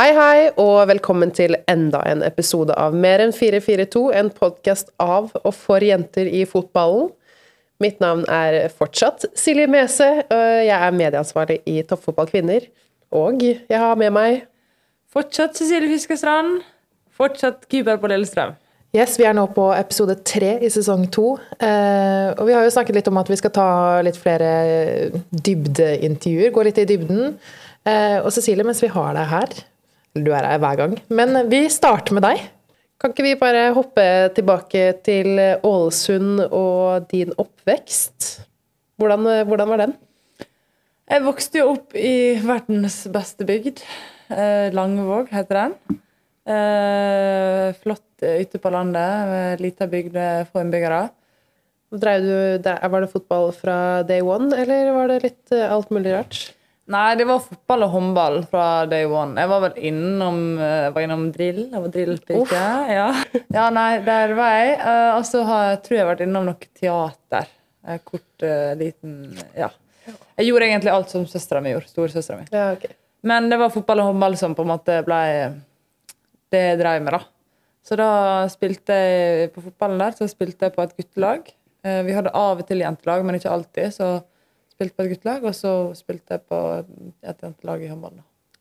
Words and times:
Hei, 0.00 0.14
hei, 0.16 0.44
og 0.56 0.86
velkommen 0.88 1.28
til 1.36 1.52
enda 1.68 1.98
en 2.08 2.22
episode 2.24 2.72
av 2.80 2.94
Mer 2.96 3.20
enn 3.20 3.34
442, 3.36 4.00
en 4.16 4.30
podkast 4.32 4.88
av 4.96 5.26
og 5.42 5.52
for 5.52 5.84
jenter 5.84 6.24
i 6.24 6.46
fotballen. 6.48 7.10
Mitt 7.84 7.98
navn 8.00 8.22
er 8.32 8.70
fortsatt 8.72 9.26
Silje 9.36 9.66
Mese. 9.68 10.06
og 10.22 10.46
Jeg 10.64 10.72
er 10.72 10.96
medieansvarlig 10.96 11.58
i 11.68 11.82
Toppfotball 11.84 12.30
kvinner. 12.32 12.64
Og 13.12 13.44
jeg 13.44 13.82
har 13.82 14.00
med 14.00 14.14
meg 14.16 14.46
Fortsatt 15.12 15.60
Cecilie 15.60 15.92
Fiskestrand. 15.92 16.62
Fortsatt 17.12 17.68
keeper 17.68 18.00
på 18.00 18.08
Lillestrøm. 18.08 18.54
Yes, 18.96 19.18
Vi 19.20 19.28
er 19.28 19.36
nå 19.36 19.50
på 19.52 19.68
episode 19.76 20.16
tre 20.24 20.54
i 20.64 20.70
sesong 20.72 21.10
to. 21.12 21.34
Eh, 21.60 22.30
og 22.38 22.46
vi 22.48 22.54
har 22.56 22.64
jo 22.64 22.72
snakket 22.72 23.02
litt 23.02 23.12
om 23.12 23.20
at 23.20 23.28
vi 23.28 23.36
skal 23.36 23.52
ta 23.52 23.68
litt 24.00 24.16
flere 24.16 25.10
dybdeintervjuer. 25.28 26.54
Gå 26.56 26.64
litt 26.64 26.80
i 26.80 26.88
dybden. 26.88 27.36
Eh, 27.84 28.16
og 28.24 28.32
Cecilie, 28.32 28.64
mens 28.64 28.80
vi 28.80 28.88
har 28.88 29.12
deg 29.20 29.28
her 29.28 29.60
Du 30.18 30.32
er 30.34 30.46
her 30.46 30.60
hver 30.62 30.78
gang. 30.80 30.96
Men 31.12 31.36
vi 31.50 31.64
starter 31.70 32.16
med 32.16 32.26
deg. 32.26 32.42
Kan 33.00 33.14
ikke 33.14 33.24
vi 33.24 33.38
bare 33.40 33.70
hoppe 33.76 34.04
tilbake 34.36 34.90
til 35.06 35.38
Ålesund 35.64 36.42
og 36.50 37.06
din 37.12 37.32
oppvekst? 37.38 38.30
Hvordan, 39.00 39.28
hvordan 39.48 39.70
var 39.70 39.84
den? 39.86 39.94
Jeg 41.10 41.24
vokste 41.24 41.62
jo 41.62 41.70
opp 41.72 41.96
i 41.98 42.36
verdens 42.44 43.00
beste 43.10 43.46
bygd. 43.48 43.80
Eh, 44.30 44.68
Langvåg 44.76 45.32
heter 45.34 45.58
den. 45.58 45.72
Eh, 46.46 47.70
flott 47.80 48.22
ute 48.22 48.60
på 48.62 48.70
landet. 48.70 49.58
Lita 49.62 49.88
bygd 49.90 50.14
med 50.14 50.50
få 50.52 50.62
innbyggere. 50.62 51.08
Drev 51.90 52.22
du, 52.22 52.68
var 52.68 53.02
det 53.02 53.10
fotball 53.10 53.50
fra 53.56 53.76
day 54.06 54.22
one, 54.22 54.54
eller 54.54 54.92
var 54.94 55.10
det 55.10 55.22
litt 55.24 55.54
eh, 55.56 55.66
alt 55.66 55.90
mulig 55.90 56.12
rart? 56.14 56.38
Nei, 56.90 57.14
det 57.14 57.26
var 57.28 57.38
fotball 57.44 57.84
og 57.86 57.90
håndball 57.94 58.36
fra 58.50 58.64
day 58.90 59.04
one. 59.06 59.38
Jeg 59.38 59.50
var 59.52 59.60
vel 59.62 59.76
innom, 59.90 60.40
eh, 60.58 60.76
jeg 60.88 60.94
var 60.96 61.04
innom 61.06 61.26
drill. 61.34 61.60
Jeg 61.70 61.82
var 61.84 61.92
drillpike. 61.94 62.62
Ja. 62.90 63.04
ja, 63.54 63.66
nei, 63.70 63.90
der 64.06 64.34
var 64.38 64.56
jeg. 64.56 64.72
Eh, 64.80 65.10
Og 65.18 65.26
så 65.28 65.44
har 65.46 65.68
jeg 65.68 65.82
tror 65.84 65.96
jeg 65.96 66.02
har 66.04 66.10
vært 66.14 66.24
innom 66.26 66.48
noe 66.48 66.70
teater. 66.80 67.46
Eh, 67.86 68.00
Kort, 68.04 68.42
eh, 68.42 68.72
liten 68.80 69.36
Ja. 69.56 69.70
Jeg 70.40 70.48
gjorde 70.48 70.66
egentlig 70.66 70.90
alt 70.90 71.10
som 71.12 71.26
søstera 71.28 71.60
mi 71.62 71.70
gjorde. 71.74 71.86
Storesøstera 71.92 72.40
mi. 72.40 72.46
Ja, 72.50 72.72
okay. 72.72 72.96
Men 73.22 73.50
det 73.52 73.58
var 73.60 73.70
fotball 73.70 74.00
og 74.02 74.08
håndball 74.10 74.34
som 74.40 74.54
på 74.56 74.64
en 74.64 74.72
måte 74.72 74.96
ble 75.06 75.20
det 76.50 76.62
jeg 76.64 76.78
drev 76.80 77.02
med, 77.04 77.12
da. 77.14 77.20
Så 77.86 77.96
da 78.00 78.08
spilte 78.50 78.96
jeg 78.96 79.52
på 79.54 79.62
fotballen 79.68 80.00
der, 80.02 80.16
så 80.18 80.26
spilte 80.28 80.66
jeg 80.66 80.74
på 80.74 80.82
et 80.82 80.96
guttelag. 80.98 81.52
Eh, 81.84 82.00
Vi 82.08 82.16
hadde 82.16 82.32
av 82.34 82.58
og 82.58 82.66
til 82.66 82.82
jentelag, 82.82 83.22
men 83.24 83.38
ikke 83.38 83.52
alltid. 83.52 83.92
Så 83.94 84.10
spilte 84.80 84.96
på 84.96 85.04
et 85.04 85.12
guttelag, 85.12 85.44
og 85.44 85.56
så 85.56 85.72
spilte 85.98 86.38
jeg 86.38 86.46
på 86.48 86.58
et 86.80 87.44
jentelag 87.44 87.84
i 87.84 87.90
håndball. 87.90 88.20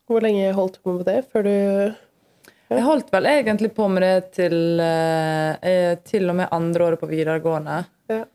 Hvor 0.09 0.25
lenge 0.25 0.51
holdt 0.57 0.79
du 0.79 0.83
på 0.83 0.95
med 0.97 1.05
det 1.07 1.19
før 1.29 1.45
du 1.45 1.53
Jeg 2.69 2.85
holdt 2.85 3.11
vel 3.13 3.29
egentlig 3.29 3.71
på 3.73 3.87
med 3.89 4.03
det 4.03 4.31
til, 4.35 4.79
eh, 4.83 5.55
eh, 5.65 5.95
til 6.05 6.29
og 6.29 6.35
med 6.35 6.51
andre 6.51 6.85
året 6.85 6.99
på 7.01 7.09
videregående. 7.09 7.79
Ja. 8.09 8.25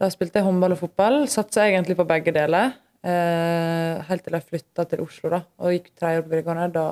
Da 0.00 0.08
spilte 0.08 0.38
jeg 0.38 0.46
håndball 0.46 0.72
og 0.72 0.80
fotball. 0.80 1.18
Satsa 1.28 1.66
egentlig 1.66 1.98
på 1.98 2.06
begge 2.08 2.32
deler. 2.32 2.72
Eh, 3.04 4.00
helt 4.08 4.24
til 4.24 4.38
jeg 4.38 4.48
flytta 4.48 4.86
til 4.88 5.02
Oslo 5.04 5.32
da, 5.34 5.42
og 5.58 5.74
gikk 5.74 5.90
tredje 5.98 6.22
år 6.22 6.24
på 6.24 6.32
videregående. 6.32 6.72
Da 6.72 6.86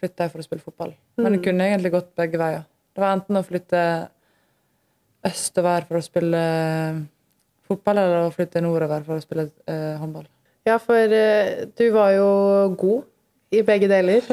flytta 0.00 0.26
jeg 0.26 0.32
for 0.32 0.42
å 0.42 0.48
spille 0.48 0.66
fotball. 0.66 0.96
Men 1.20 1.36
det 1.36 1.44
kunne 1.44 1.68
egentlig 1.68 1.94
gått 1.94 2.10
begge 2.18 2.40
veier. 2.40 2.64
Det 2.90 3.04
var 3.04 3.14
enten 3.14 3.38
å 3.38 3.44
flytte 3.46 3.82
østover 5.26 5.86
for 5.86 6.00
å 6.00 6.04
spille 6.04 6.42
fotball, 7.66 8.00
eller 8.02 8.26
å 8.26 8.32
flytte 8.34 8.62
nordover 8.64 9.04
for 9.06 9.18
å 9.18 9.24
spille 9.24 9.48
eh, 9.68 9.94
håndball. 10.00 10.26
Ja, 10.66 10.78
for 10.82 11.14
eh, 11.14 11.66
du 11.78 11.84
var 11.94 12.14
jo 12.16 12.28
god 12.78 13.06
i 13.54 13.62
begge 13.66 13.90
deler. 13.90 14.26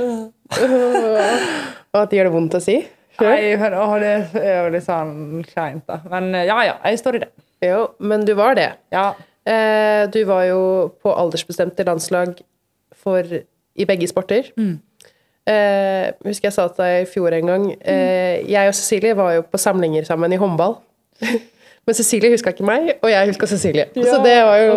Og 1.93 1.99
at 1.99 2.09
det 2.09 2.17
gjør 2.17 2.29
det 2.29 2.33
vondt 2.33 2.57
å 2.57 2.63
si? 2.63 2.79
Nei, 3.21 3.53
men, 3.61 3.75
å, 3.77 3.85
det 4.01 4.13
er 4.41 4.63
jo 4.63 4.71
litt 4.73 4.87
sånn 4.87 5.43
kleint, 5.45 5.85
da. 5.89 5.99
Men 6.09 6.31
eh, 6.33 6.47
ja 6.49 6.57
ja, 6.65 6.79
jeg 6.89 7.03
står 7.03 7.19
i 7.19 7.23
det. 7.25 7.29
Jo, 7.63 7.83
men 8.03 8.25
du 8.27 8.33
var 8.37 8.57
det. 8.57 8.71
Ja. 8.93 9.11
Eh, 9.45 10.09
du 10.11 10.23
var 10.27 10.47
jo 10.47 10.63
på 11.03 11.13
aldersbestemte 11.13 11.85
landslag 11.87 12.41
for, 13.03 13.23
i 13.23 13.87
begge 13.87 14.09
sporter. 14.09 14.49
Eh, 15.43 16.09
husker 16.25 16.49
jeg 16.49 16.55
sa 16.55 16.67
til 16.71 16.85
deg 16.85 17.03
i 17.03 17.07
fjor 17.11 17.33
en 17.35 17.49
gang 17.49 17.63
eh, 17.75 18.39
Jeg 18.47 18.69
og 18.69 18.75
Cecilie 18.77 19.17
var 19.17 19.33
jo 19.35 19.41
på 19.43 19.59
samlinger 19.59 20.07
sammen 20.07 20.31
i 20.31 20.39
håndball. 20.39 20.77
Men 21.83 21.95
Cecilie 21.97 22.31
huska 22.31 22.53
ikke 22.53 22.65
meg, 22.67 22.93
og 23.03 23.09
jeg 23.11 23.31
huska 23.33 23.47
Cecilie. 23.51 23.89
Så 23.95 24.19
det 24.23 24.35
var 24.47 24.59
jo 24.61 24.75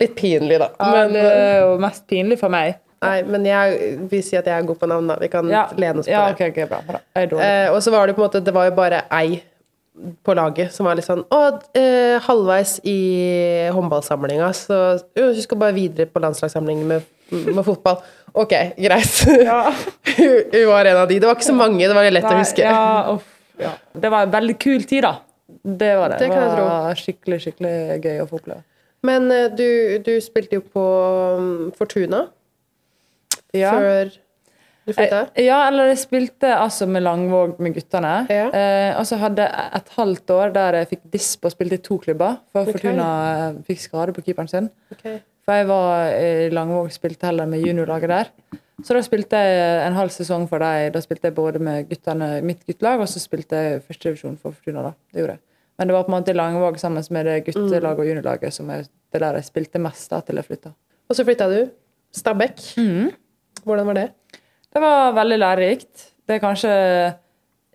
litt 0.00 0.14
pinlig, 0.18 0.58
da. 0.60 0.70
Men 0.80 0.94
Men, 0.96 1.12
det 1.14 1.26
eh, 1.26 1.42
er 1.42 1.60
jo 1.64 1.76
mest 1.82 2.06
pinlig 2.10 2.38
for 2.40 2.52
meg. 2.52 2.80
nei, 3.00 3.22
men 3.24 3.46
jeg 3.46 3.94
vil 4.10 4.24
si 4.24 4.36
at 4.36 4.48
jeg 4.50 4.58
er 4.58 4.66
god 4.66 4.76
på 4.80 4.88
navn. 4.90 5.06
da. 5.08 5.16
Vi 5.20 5.28
kan 5.32 5.48
Ja, 5.48 5.68
lene 5.76 6.00
oss 6.02 6.06
på 6.06 6.12
ja, 6.12 6.26
det. 6.26 6.34
Okay, 6.34 6.50
ok, 6.50 6.68
bra, 6.68 6.80
bra. 6.88 7.00
Eh, 7.16 7.70
og 7.72 7.80
så 7.82 7.90
var 7.94 8.06
det 8.06 8.16
på 8.16 8.20
en 8.22 8.28
måte 8.28 8.44
Det 8.44 8.52
var 8.54 8.68
jo 8.68 8.74
bare 8.76 9.04
ei 9.10 9.40
på 10.24 10.34
laget 10.34 10.72
som 10.72 10.86
var 10.86 10.96
litt 10.96 11.04
sånn 11.04 11.24
Å, 11.34 11.40
eh, 11.76 12.18
halvveis 12.24 12.78
i 12.88 12.98
håndballsamlinga, 13.74 14.52
så 14.56 15.00
jo, 15.16 15.30
skal 15.40 15.58
bare 15.60 15.76
videre 15.76 16.06
på 16.06 16.22
landslagssamling 16.22 16.84
med, 16.88 17.02
med 17.30 17.64
fotball. 17.64 17.98
Ok, 18.32 18.52
greit. 18.78 19.24
hun, 20.16 20.36
hun 20.52 20.68
var 20.70 20.84
en 20.86 20.96
av 21.02 21.08
de. 21.10 21.18
Det 21.18 21.26
var 21.26 21.34
ikke 21.36 21.50
så 21.50 21.56
mange, 21.56 21.82
det 21.82 21.94
var 21.94 22.06
lett 22.06 22.20
lett 22.20 22.30
å 22.30 22.38
huske. 22.38 22.62
Ja, 22.62 23.16
uff, 23.16 23.26
ja. 23.60 23.74
Det 23.92 24.12
var 24.12 24.28
en 24.28 24.32
veldig 24.34 24.56
kul 24.62 24.84
tid, 24.84 25.02
da. 25.08 25.16
Det 25.62 25.92
var 25.96 26.08
det. 26.14 26.18
Det 26.22 26.30
det 26.30 26.64
var 26.64 26.94
skikkelig, 26.96 27.40
skikkelig 27.44 28.00
gøy 28.04 28.20
å 28.22 28.26
få 28.30 28.40
oppleve. 28.40 28.62
Men 29.06 29.30
eh, 29.32 29.48
du, 29.56 29.98
du 30.04 30.12
spilte 30.20 30.58
jo 30.58 30.64
på 30.64 30.82
um, 31.38 31.70
Fortuna 31.76 32.26
Ja. 33.56 33.72
før 33.72 34.10
du 34.86 34.92
flytta. 34.92 35.20
Eh, 35.34 35.44
Ja, 35.46 35.66
eller 35.68 35.90
jeg 35.92 35.98
spilte 36.02 36.52
altså 36.56 36.86
med 36.88 37.02
Langvåg 37.04 37.58
med 37.60 37.74
guttene. 37.76 38.12
Ja. 38.32 38.46
Eh, 38.52 38.98
og 38.98 39.06
så 39.08 39.18
hadde 39.20 39.46
jeg 39.46 39.70
et 39.80 39.92
halvt 39.96 40.30
år 40.36 40.54
der 40.56 40.80
jeg 40.80 40.90
fikk 40.94 41.04
disp 41.12 41.44
og 41.44 41.52
spilte 41.54 41.78
i 41.80 41.84
to 41.84 41.98
klubber. 41.98 42.38
For 42.52 42.62
okay. 42.64 42.76
Fortuna 42.78 43.10
eh, 43.50 43.60
fikk 43.68 43.84
skade 43.84 44.16
på 44.16 44.24
keeperen 44.26 44.48
sin. 44.52 44.70
Okay. 44.96 45.20
For 45.44 45.56
jeg 45.56 45.68
var 45.70 46.12
i 46.20 46.48
Langvåg 46.52 46.90
spilte 46.94 47.26
heller 47.30 47.48
med 47.48 47.64
juniorlaget 47.64 48.12
der. 48.12 48.32
Så 48.84 48.94
da 48.96 49.00
spilte 49.04 49.36
jeg 49.36 49.86
en 49.86 49.96
halv 49.96 50.12
sesong 50.14 50.46
for 50.48 50.62
dem. 50.62 50.92
Da 50.94 51.00
spilte 51.04 51.28
jeg 51.28 51.36
både 51.36 51.60
med 51.60 51.88
guttene 51.90 52.38
mitt 52.44 52.62
guttelag, 52.68 53.00
og 53.02 53.08
så 53.12 53.20
spilte 53.20 53.56
jeg 53.60 53.82
førstedivisjon 53.84 54.38
for 54.40 54.56
Fortuna. 54.56 54.82
da. 54.88 54.92
Det 55.12 55.20
gjorde 55.20 55.36
jeg. 55.36 55.42
Men 55.80 55.88
det 55.88 55.94
var 55.96 56.04
på 56.04 56.12
en 56.12 56.18
måte 56.18 56.34
i 56.34 56.36
Langvåg 56.36 56.76
sammen 56.80 57.04
med 57.16 57.24
det 57.26 57.38
guttelaget 57.46 58.02
og 58.02 58.08
juniorlaget 58.10 58.52
som 58.52 58.68
er 58.70 58.82
det 58.84 59.20
der 59.22 59.38
jeg 59.40 59.46
spilte 59.48 59.80
mest 59.80 60.10
da 60.12 60.20
til 60.20 60.36
jeg 60.36 60.44
flytta. 60.50 60.74
Og 61.08 61.16
så 61.16 61.24
flytta 61.24 61.46
du. 61.48 61.70
Stabæk. 62.14 62.60
Hvordan 63.64 63.86
var 63.88 63.96
det? 63.96 64.08
Det 64.70 64.82
var 64.84 65.14
veldig 65.16 65.38
lærerikt. 65.40 66.06
Det 66.28 66.36
er 66.36 66.42
kanskje 66.44 66.74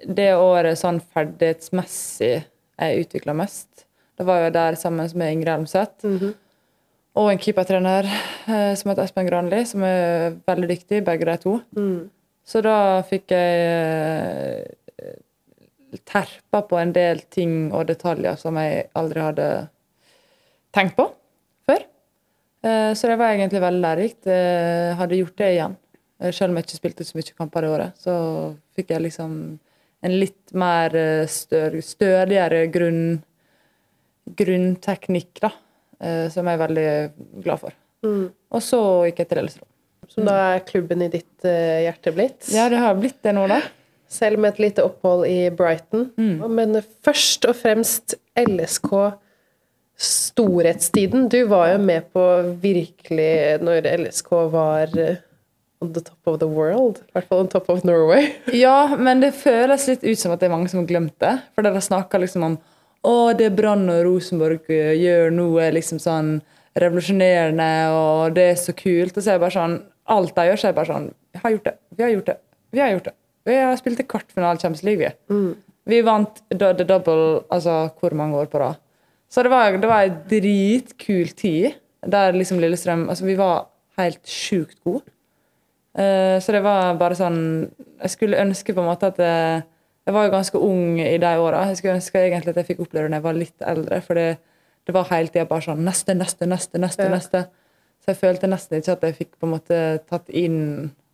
det 0.06 0.30
året 0.38 0.78
sånn 0.78 1.02
ferdighetsmessig 1.02 2.34
jeg 2.46 3.02
utvikla 3.06 3.34
mest. 3.36 3.88
Det 4.16 4.24
var 4.28 4.46
jo 4.46 4.54
der 4.54 4.78
sammen 4.80 5.10
med 5.18 5.34
Ingrid 5.34 5.54
Elmseth. 5.58 6.06
Og 7.16 7.32
en 7.32 7.40
keepertrener 7.40 8.06
eh, 8.12 8.74
som 8.76 8.92
heter 8.92 9.04
Espen 9.08 9.28
Granli, 9.28 9.66
som 9.66 9.84
er 9.88 10.36
veldig 10.48 10.70
dyktig, 10.70 11.02
begge 11.08 11.26
de 11.26 11.36
to. 11.42 11.58
Så 12.46 12.62
da 12.62 13.02
fikk 13.08 13.32
jeg 13.32 13.66
eh, 13.66 14.66
terpa 16.06 16.62
på 16.68 16.78
en 16.82 16.92
del 16.96 17.22
ting 17.32 17.72
og 17.74 17.88
detaljer 17.88 18.36
som 18.42 18.56
jeg 18.60 18.88
aldri 18.96 19.22
hadde 19.22 19.48
tenkt 20.76 20.96
på 20.98 21.06
før. 21.68 21.84
Eh, 22.66 22.94
Så 22.94 23.08
det 23.08 23.18
var 23.20 23.34
egentlig 23.36 23.62
veldig 23.64 23.82
lærerikt. 23.86 24.26
Jeg 24.26 24.96
hadde 25.00 25.20
gjort 25.22 25.38
det 25.38 25.52
igjen. 25.56 25.76
Eh, 26.22 26.32
Selv 26.32 26.52
om 26.52 26.58
jeg 26.58 26.66
ikke 26.68 26.80
spilte 26.82 27.06
så 27.08 27.16
mye 27.18 27.38
kamper 27.38 27.62
det 27.62 27.70
året, 27.76 27.94
så 28.02 28.16
fikk 28.76 28.90
jeg 28.96 29.02
liksom 29.08 29.38
en 30.06 30.20
litt 30.20 30.54
mer 30.54 30.96
eh, 30.96 31.26
stødigere 31.28 32.66
grunn, 32.72 33.24
grunnteknikk, 34.36 35.40
da. 35.42 35.52
eh, 36.02 36.28
Som 36.30 36.48
jeg 36.50 36.58
er 36.60 36.64
veldig 36.68 37.44
glad 37.44 37.60
for. 37.62 37.74
Og 38.06 38.62
så 38.62 38.80
gikk 39.08 39.24
jeg 39.24 39.30
til 39.32 39.40
Lillestrøm. 39.42 39.70
Som 40.12 40.28
da 40.28 40.34
er 40.54 40.60
klubben 40.68 41.02
i 41.02 41.08
ditt 41.10 41.46
eh, 41.50 41.82
hjerte 41.88 42.12
blitt? 42.14 42.46
Ja, 42.54 42.68
det 42.70 42.78
har 42.78 42.94
blitt 43.00 43.18
det 43.26 43.34
nå, 43.34 43.48
da. 43.50 43.62
Selv 44.16 44.40
med 44.40 44.56
et 44.56 44.64
lite 44.70 44.86
opphold 44.86 45.28
i 45.28 45.50
Brighton. 45.52 46.10
Mm. 46.18 46.48
Men 46.56 46.82
først 47.04 47.48
og 47.50 47.58
fremst 47.60 48.16
LSK 48.40 48.92
storhetstiden. 49.98 51.30
Du 51.30 51.46
var 51.48 51.70
jo 51.72 51.78
med 51.80 52.12
på 52.14 52.24
virkelig 52.62 53.62
når 53.64 53.88
LSK 53.96 54.32
var 54.52 54.92
eh, 55.00 55.22
on 55.82 55.94
the 55.94 56.02
top 56.02 56.28
of 56.28 56.40
the 56.40 56.48
world. 56.48 57.00
I 57.00 57.12
hvert 57.16 57.28
fall 57.30 57.44
on 57.46 57.48
top 57.48 57.70
of 57.70 57.84
Norway. 57.84 58.34
Ja, 58.66 58.96
men 59.00 59.24
det 59.24 59.36
føles 59.40 59.88
litt 59.88 60.04
ut 60.04 60.20
som 60.20 60.36
at 60.36 60.42
det 60.42 60.50
er 60.50 60.56
mange 60.56 60.72
som 60.72 60.82
har 60.84 60.90
glemt 60.90 61.16
det. 61.24 61.38
For 61.56 61.66
dere 61.66 61.84
snakker 61.84 62.24
liksom 62.24 62.48
om 62.50 62.58
å, 63.06 63.16
det 63.38 63.52
Brann 63.56 63.88
og 63.92 64.04
Rosenborg 64.08 64.72
eh, 64.74 64.96
gjør 65.00 65.32
nå, 65.36 65.50
er 65.64 65.76
liksom 65.78 66.02
sånn 66.02 66.40
revolusjonerende, 66.76 67.72
og 67.96 68.34
det 68.36 68.50
er 68.52 68.58
så 68.60 68.76
kult. 68.76 69.16
Og 69.16 69.22
så 69.22 69.32
er 69.32 69.38
det 69.38 69.46
bare 69.48 69.60
sånn 69.60 69.84
Alt 70.06 70.36
de 70.38 70.44
gjør, 70.46 70.60
så 70.62 70.68
er 70.68 70.74
det 70.74 70.78
bare 70.78 70.92
sånn 70.92 71.06
Vi 71.34 71.40
har 71.42 71.54
gjort 71.56 71.64
det. 71.66 71.72
Vi 71.98 72.04
har 72.04 72.12
gjort 72.12 72.28
det. 72.30 72.36
Vi 72.76 72.82
har 72.84 72.92
gjort 72.92 73.08
det. 73.08 73.14
Vi 73.46 73.56
har 73.62 73.78
spilt 73.78 74.02
i 74.02 74.08
kvartfinale 74.10 74.60
Champions 74.60 74.84
League, 74.84 75.06
vi. 75.06 75.12
Vi 75.86 76.02
vant 76.02 76.42
the 76.50 76.72
the 76.74 76.84
double 76.84 77.44
altså 77.54 77.90
hvor 78.00 78.14
mange 78.18 78.38
år 78.38 78.46
på 78.50 78.60
rad. 78.60 78.80
Så 79.30 79.44
det 79.44 79.52
var, 79.52 79.78
det 79.78 79.90
var 79.90 80.06
en 80.06 80.18
dritkul 80.30 81.30
tid 81.38 81.76
der 82.06 82.32
liksom 82.32 82.60
Lillestrøm 82.60 83.10
Altså, 83.10 83.26
vi 83.26 83.38
var 83.38 83.68
helt 83.98 84.28
sjukt 84.28 84.78
gode. 84.84 85.04
Uh, 85.96 86.42
så 86.44 86.52
det 86.52 86.60
var 86.64 86.98
bare 87.00 87.16
sånn 87.16 87.38
Jeg 88.02 88.12
skulle 88.12 88.42
ønske 88.42 88.74
på 88.76 88.82
en 88.84 88.90
måte 88.90 89.08
at 89.14 89.20
jeg, 89.22 89.62
jeg 90.06 90.14
var 90.14 90.26
jo 90.26 90.34
ganske 90.34 90.60
ung 90.60 91.00
i 91.00 91.18
de 91.18 91.32
åra. 91.40 91.68
Jeg 91.70 91.78
skulle 91.80 91.96
ønske 92.00 92.20
egentlig 92.22 92.54
at 92.54 92.60
jeg 92.62 92.70
fikk 92.74 92.84
oppleve 92.86 93.08
det 93.08 93.16
da 93.16 93.22
jeg 93.22 93.28
var 93.28 93.40
litt 93.40 93.68
eldre. 93.74 94.02
For 94.06 94.20
det, 94.20 94.28
det 94.86 94.94
var 94.94 95.08
hele 95.12 95.32
tida 95.32 95.48
bare 95.50 95.66
sånn 95.66 95.86
Neste, 95.86 96.18
neste, 96.18 96.50
neste, 96.50 96.82
neste. 96.82 97.08
Ja. 97.08 97.14
neste. 97.16 97.46
Så 98.04 98.12
jeg 98.14 98.22
følte 98.22 98.50
nesten 98.52 98.82
ikke 98.82 98.98
at 98.98 99.06
jeg 99.08 99.18
fikk 99.18 99.32
på 99.40 99.48
en 99.48 99.56
måte 99.56 99.80
tatt 100.06 100.30
inn 100.30 100.60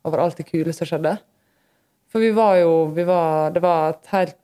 over 0.03 0.23
alt 0.23 0.41
det 0.41 0.49
kule 0.49 0.73
som 0.75 0.89
skjedde. 0.89 1.13
For 2.11 2.23
vi 2.23 2.31
var 2.35 2.57
jo 2.59 2.71
vi 2.95 3.05
var, 3.07 3.51
Det 3.55 3.61
var 3.63 3.93
et 3.95 4.09
helt 4.11 4.37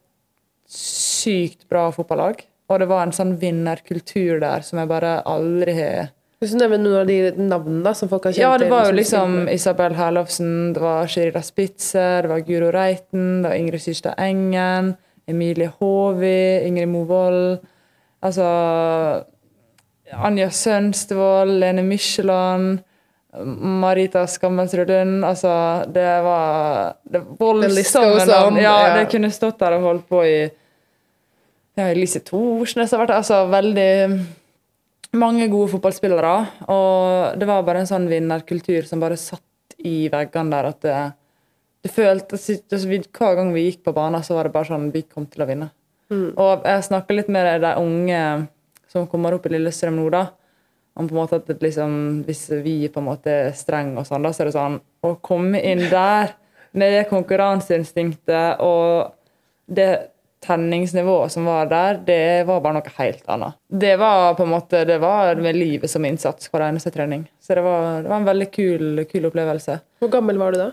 sykt 0.68 1.68
bra 1.70 1.88
fotballag. 1.92 2.44
Og 2.68 2.80
det 2.82 2.88
var 2.90 3.06
en 3.06 3.16
sånn 3.16 3.38
vinnerkultur 3.40 4.42
der 4.44 4.64
som 4.68 4.82
jeg 4.82 4.90
bare 4.90 5.22
aldri 5.28 5.76
har 5.78 6.10
Hvis 6.44 6.52
du 6.54 6.60
nevner 6.60 6.82
noen 6.82 7.00
av 7.00 7.08
de 7.08 7.20
navnene 7.40 7.94
som 7.98 8.10
folk 8.12 8.28
har 8.28 8.36
kjent 8.36 8.42
til? 8.42 8.46
Ja, 8.46 8.58
det 8.62 8.68
var 8.70 8.90
jo 8.90 8.98
liksom. 8.98 9.38
Isabel 9.50 9.96
Herlofsen, 9.98 10.74
det 10.76 10.84
var 10.84 11.08
Shirida 11.10 11.42
Spitzer, 11.42 12.28
det 12.28 12.30
var 12.30 12.44
Guro 12.46 12.68
Reiten, 12.76 13.42
det 13.42 13.50
var 13.50 13.56
Ingrid 13.58 13.82
Syrstad 13.82 14.20
Engen, 14.22 14.92
Emilie 15.28 15.72
Håvi, 15.80 16.68
Ingrid 16.68 16.92
Movold 16.92 17.58
Altså 18.26 18.46
Anja 20.14 20.50
Sønstevold, 20.50 21.58
Lene 21.62 21.84
Mykjeland, 21.86 22.80
Marita 23.46 24.24
Skammelsrud 24.28 24.90
Lund 24.90 25.26
Altså, 25.26 25.52
det 25.94 26.06
var 26.26 26.96
det 27.10 27.22
voldsomme 27.40 28.26
navn. 28.28 28.58
Ja, 28.62 28.76
ja. 28.88 28.96
det 28.98 29.10
kunne 29.12 29.30
stått 29.32 29.60
der 29.60 29.76
og 29.78 29.82
holdt 29.88 30.08
på 30.10 30.24
i 30.26 30.38
ja, 31.78 31.86
Elise 31.92 32.20
Thorsnes 32.26 32.92
har 32.92 33.04
vært 33.04 33.12
der. 33.14 33.22
Altså 33.22 33.42
veldig 33.52 35.18
mange 35.22 35.48
gode 35.52 35.70
fotballspillere. 35.76 36.34
Og 36.74 37.38
det 37.40 37.48
var 37.50 37.64
bare 37.68 37.84
en 37.84 37.90
sånn 37.90 38.08
vinnerkultur 38.10 38.86
som 38.90 39.00
bare 39.04 39.18
satt 39.22 39.44
i 39.86 40.08
veggene 40.10 40.50
der 40.56 40.70
at 40.72 40.80
det, 40.82 40.96
det 41.86 41.92
føltes 41.94 42.48
altså, 42.58 42.88
vi- 42.90 43.04
Hver 43.06 43.36
gang 43.38 43.54
vi 43.54 43.68
gikk 43.70 43.84
på 43.86 43.94
banen, 43.94 44.24
så 44.26 44.34
var 44.36 44.44
det 44.50 44.54
bare 44.56 44.66
sånn 44.72 44.92
Vi 44.92 45.04
kom 45.04 45.26
til 45.30 45.44
å 45.46 45.48
vinne. 45.50 45.70
Og 46.10 46.64
jeg 46.66 46.84
snakker 46.88 47.16
litt 47.20 47.30
med 47.30 47.62
de 47.62 47.74
unge 47.78 48.48
som 48.88 49.06
kommer 49.12 49.34
opp 49.36 49.46
i 49.46 49.50
Lillestrøm 49.52 49.98
nå, 50.00 50.10
da. 50.10 50.26
Om 50.98 51.08
på 51.08 51.14
en 51.14 51.20
måte 51.22 51.38
at 51.38 51.62
liksom, 51.62 51.92
Hvis 52.26 52.48
vi 52.66 52.88
på 52.90 53.00
en 53.04 53.06
måte 53.12 53.30
er 53.30 53.52
strenge 53.54 54.00
og 54.02 54.08
sånn, 54.10 54.24
da, 54.26 54.32
så 54.34 54.42
er 54.44 54.50
det 54.50 54.56
sånn 54.58 54.80
Å 55.06 55.12
komme 55.22 55.60
inn 55.62 55.84
der 55.92 56.34
med 56.78 56.94
det 56.94 57.04
konkurranseinstinktet 57.10 58.60
og 58.66 59.14
det 59.68 59.90
tenningsnivået 60.46 61.32
som 61.34 61.48
var 61.50 61.66
der, 61.72 61.98
det 62.06 62.46
var 62.48 62.60
bare 62.62 62.78
noe 62.78 62.92
helt 63.00 63.24
annet. 63.34 63.56
Det 63.68 63.96
var 64.00 64.36
på 64.38 64.46
en 64.46 64.52
måte, 64.52 64.84
det 64.86 65.00
var 65.02 65.36
med 65.42 65.58
livet 65.58 65.90
som 65.90 66.06
innsats 66.06 66.52
hver 66.54 66.68
eneste 66.68 66.92
trening. 66.94 67.24
Så 67.42 67.56
det 67.58 67.64
var, 67.66 68.04
det 68.06 68.12
var 68.12 68.22
en 68.22 68.28
veldig 68.30 68.48
kul, 68.54 69.02
kul 69.10 69.26
opplevelse. 69.32 69.80
Hvor 70.00 70.12
gammel 70.14 70.38
var 70.40 70.54
du 70.54 70.60
da? 70.62 70.68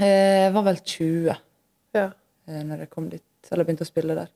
Eh, 0.00 0.48
Jeg 0.48 0.52
var 0.56 0.66
vel 0.66 0.80
20 0.82 1.36
Ja. 1.94 2.08
eh, 2.48 2.62
når 2.66 2.78
jeg 2.84 2.90
kom 2.90 3.08
dit, 3.12 3.22
eller 3.52 3.64
begynte 3.64 3.86
å 3.86 3.92
spille 3.92 4.14
der. 4.18 4.28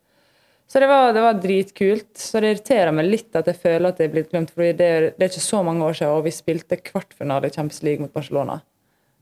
Så 0.70 0.81
det 0.81 0.88
var, 0.90 1.12
det 1.14 1.22
var 1.22 1.37
dritkult. 1.38 2.12
Så 2.19 2.40
det 2.43 2.55
irriterer 2.55 2.93
meg 2.96 3.06
litt 3.11 3.37
at 3.38 3.46
jeg 3.50 3.58
føler 3.62 3.90
at 3.93 3.99
det 4.00 4.08
er 4.08 4.14
blitt 4.14 4.31
glemt. 4.32 4.50
For 4.55 4.64
det, 4.64 4.81
er- 4.81 5.11
det 5.14 5.26
er 5.26 5.31
ikke 5.32 5.44
så 5.44 5.61
mange 5.66 5.84
år 5.87 5.94
siden, 5.99 6.14
og 6.16 6.25
vi 6.26 6.32
spilte 6.34 6.78
kvartfinale 6.81 7.50
i 7.50 7.55
Champions 7.55 7.82
League 7.87 8.02
mot 8.02 8.12
Barcelona. 8.14 8.61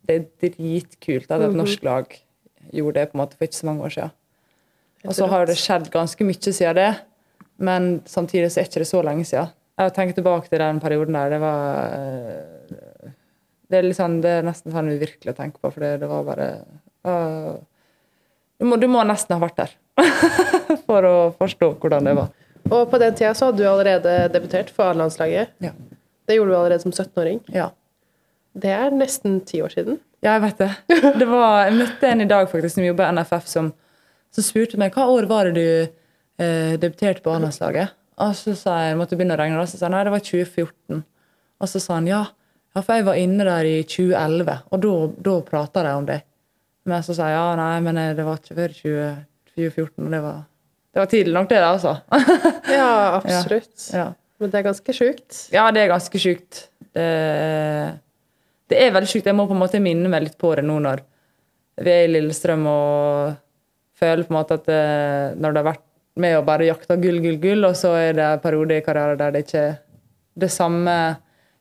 Det 0.07 0.17
er 0.19 0.27
dritkult 0.49 1.31
at 1.31 1.43
et 1.47 1.55
norsk 1.59 1.85
lag 1.87 2.15
gjorde 2.73 2.95
det 3.01 3.09
på 3.11 3.17
en 3.19 3.21
måte 3.25 3.37
for 3.39 3.47
ikke 3.47 3.59
så 3.61 3.67
mange 3.69 3.85
år 3.87 3.95
siden. 3.97 4.15
Og 5.03 5.15
så 5.19 5.27
har 5.31 5.47
det 5.51 5.57
skjedd 5.59 5.89
ganske 5.91 6.25
mye 6.27 6.53
siden 6.55 6.79
det, 6.79 6.91
men 7.59 7.89
samtidig 8.07 8.53
så 8.55 8.63
er 8.63 8.69
ikke 8.71 8.87
så 8.87 9.03
lenge 9.03 9.27
siden. 9.27 9.51
Jeg 9.79 9.89
har 9.89 9.95
tenkt 9.97 10.15
tilbake 10.19 10.49
til 10.51 10.61
den 10.63 10.79
perioden 10.83 11.17
der. 11.19 11.31
Det 11.33 11.41
var 11.43 11.95
eh, 11.97 13.13
Det 13.73 13.79
er, 13.81 13.89
sånn, 13.97 14.19
det 14.23 14.31
er 14.39 14.43
nesten 14.47 14.71
sånn 14.75 14.91
uvirkelig 14.93 15.33
å 15.33 15.37
tenke 15.39 15.59
på, 15.59 15.71
for 15.73 15.81
det, 15.81 15.95
det 16.03 16.09
var 16.11 16.25
bare 16.27 16.49
uh, 17.09 17.55
du, 18.61 18.67
må, 18.69 18.77
du 18.77 18.85
må 18.93 19.01
nesten 19.09 19.33
ha 19.33 19.41
vært 19.43 19.57
der 19.63 19.73
for 20.89 21.09
å 21.09 21.17
forstå 21.39 21.75
hvordan 21.83 22.09
det 22.11 22.17
var. 22.19 22.33
Og 22.71 22.89
på 22.91 23.01
den 23.03 23.15
tida 23.19 23.35
så 23.35 23.51
hadde 23.51 23.63
du 23.63 23.69
allerede 23.69 24.17
debutert 24.33 24.71
for 24.73 24.93
A-landslaget. 24.93 25.55
Ja. 25.65 25.73
Det 26.29 26.37
gjorde 26.39 26.53
du 26.53 26.59
allerede 26.59 26.85
som 26.85 26.95
17-åring. 26.95 27.41
ja. 27.53 27.71
Det 28.53 28.69
er 28.69 28.93
nesten 28.93 29.39
ti 29.49 29.63
år 29.65 29.73
siden. 29.73 29.97
Ja, 30.21 30.35
jeg 30.35 30.43
vet 30.43 30.59
det. 30.61 30.71
det 31.23 31.29
var, 31.29 31.63
jeg 31.65 31.79
møtte 31.79 32.11
en 32.11 32.21
i 32.21 32.29
dag 32.29 32.51
faktisk 32.51 32.77
som 32.77 32.85
jobber 32.85 33.09
i 33.09 33.17
NFF, 33.17 33.47
som, 33.49 33.71
som 34.29 34.45
spurte 34.45 34.77
meg 34.81 34.93
hva 34.93 35.07
år 35.09 35.27
var 35.31 35.49
det 35.49 35.55
du 35.57 36.43
eh, 36.45 36.75
debuterte 36.77 37.25
på 37.25 37.33
A-landslaget. 37.33 37.95
Og 38.23 38.37
så 38.37 38.55
sa 38.59 38.77
jeg, 38.85 38.99
måtte 39.01 39.17
begynne 39.17 39.39
å 39.39 39.41
regne, 39.41 39.57
og 39.59 39.71
så 39.71 39.81
sa 39.81 39.89
jeg 39.89 39.95
nei, 39.95 40.05
det 40.05 40.13
var 40.15 40.25
2014. 40.27 41.01
Og 41.63 41.71
så 41.73 41.81
sa 41.83 41.97
han 41.97 42.11
ja, 42.11 42.21
ja 42.77 42.83
for 42.85 42.99
jeg 42.99 43.09
var 43.09 43.19
inne 43.23 43.49
der 43.49 43.71
i 43.71 43.75
2011, 43.89 44.61
og 44.69 44.85
da, 44.85 44.93
da 45.31 45.39
prata 45.49 45.87
de 45.89 45.97
om 45.97 46.09
det. 46.13 46.21
Men 46.89 47.05
så 47.07 47.17
sa 47.17 47.31
jeg 47.31 47.39
ja, 47.39 47.49
nei, 47.59 47.75
men 47.89 48.01
eh, 48.03 48.15
det 48.19 48.27
var 48.27 48.41
ikke 48.43 48.59
før 48.59 48.77
2014, 48.83 49.97
og 49.97 50.13
det 50.13 50.23
var, 50.29 50.41
det 50.93 51.01
var 51.01 51.09
tidlig 51.09 51.35
nok 51.35 51.49
det, 51.49 51.61
da, 51.63 51.71
altså. 51.73 51.95
Ja, 52.79 53.21
absolutt. 53.21 53.89
ja. 53.93 54.11
Men 54.43 54.51
det 54.51 54.59
er 54.59 54.67
ganske 54.67 54.95
sjukt. 54.97 55.39
Ja, 55.55 55.69
det 55.73 55.85
er 55.85 55.93
ganske 55.93 56.19
sjukt. 56.19 56.65
Det, 56.93 57.07
det 58.69 58.81
er 58.83 58.93
veldig 58.93 59.09
sjukt. 59.09 59.29
Jeg 59.31 59.39
må 59.39 59.47
på 59.49 59.55
en 59.55 59.63
måte 59.63 59.81
minne 59.81 60.11
meg 60.13 60.27
litt 60.27 60.39
på 60.41 60.51
det 60.59 60.65
nå 60.67 60.81
når 60.83 61.05
vi 61.83 61.93
er 61.95 62.09
i 62.09 62.11
Lillestrøm 62.11 62.67
og 62.69 63.37
føler 64.03 64.27
på 64.27 64.35
en 64.35 64.39
måte 64.41 64.59
at 64.59 64.67
det, 64.69 64.83
når 65.41 65.55
det 65.55 65.63
har 65.63 65.69
vært 65.71 65.87
med 66.23 66.37
å 66.37 66.43
bare 66.45 66.67
jakte 66.69 66.99
gull, 67.01 67.21
gull, 67.25 67.39
gull, 67.41 67.69
og 67.71 67.77
så 67.79 67.95
er 67.97 68.19
det 68.19 68.27
en 68.27 68.43
periode 68.43 68.77
i 68.77 68.85
karrieren 68.85 69.21
der 69.21 69.33
det 69.33 69.45
ikke 69.47 69.63
er 69.71 69.79
det 70.43 70.51
samme 70.53 70.97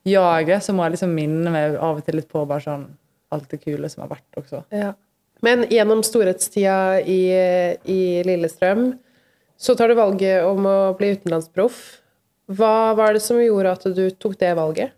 jaget, 0.08 0.64
så 0.64 0.74
må 0.74 0.84
jeg 0.84 0.96
liksom 0.96 1.14
minne 1.16 1.52
meg 1.54 1.78
av 1.78 2.00
og 2.00 2.04
til 2.04 2.18
litt 2.18 2.28
på 2.28 2.42
bare 2.48 2.64
sånn 2.64 2.84
alt 3.32 3.48
det 3.52 3.62
kule 3.62 3.88
som 3.88 4.04
har 4.04 4.12
vært 4.12 4.40
også. 4.42 4.64
Ja. 4.74 4.92
Men 5.42 5.64
gjennom 5.70 6.02
storhetstida 6.06 7.00
i, 7.00 7.22
i 7.88 8.00
Lillestrøm 8.26 8.92
så 9.62 9.76
tar 9.78 9.92
du 9.92 9.98
valget 9.98 10.42
om 10.48 10.66
å 10.66 10.76
bli 10.98 11.12
utenlandsproff. 11.14 11.78
Hva 12.50 12.92
var 12.98 13.14
det 13.14 13.22
som 13.22 13.38
gjorde 13.38 13.76
at 13.76 13.84
du 13.94 14.04
tok 14.10 14.34
det 14.40 14.50
valget? 14.58 14.90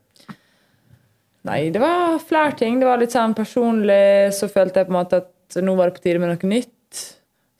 Nei, 1.44 1.68
det 1.68 1.82
var 1.82 2.16
flere 2.24 2.54
ting. 2.56 2.78
Det 2.80 2.88
var 2.88 3.02
litt 3.02 3.12
sånn 3.12 3.34
personlig. 3.36 4.32
Så 4.32 4.48
følte 4.48 4.80
jeg 4.80 4.88
på 4.88 4.94
en 4.94 4.96
måte 4.96 5.20
at 5.20 5.58
nå 5.60 5.74
var 5.76 5.90
det 5.90 5.98
på 5.98 6.04
tide 6.06 6.22
med 6.22 6.32
noe 6.32 6.48
nytt. 6.48 7.02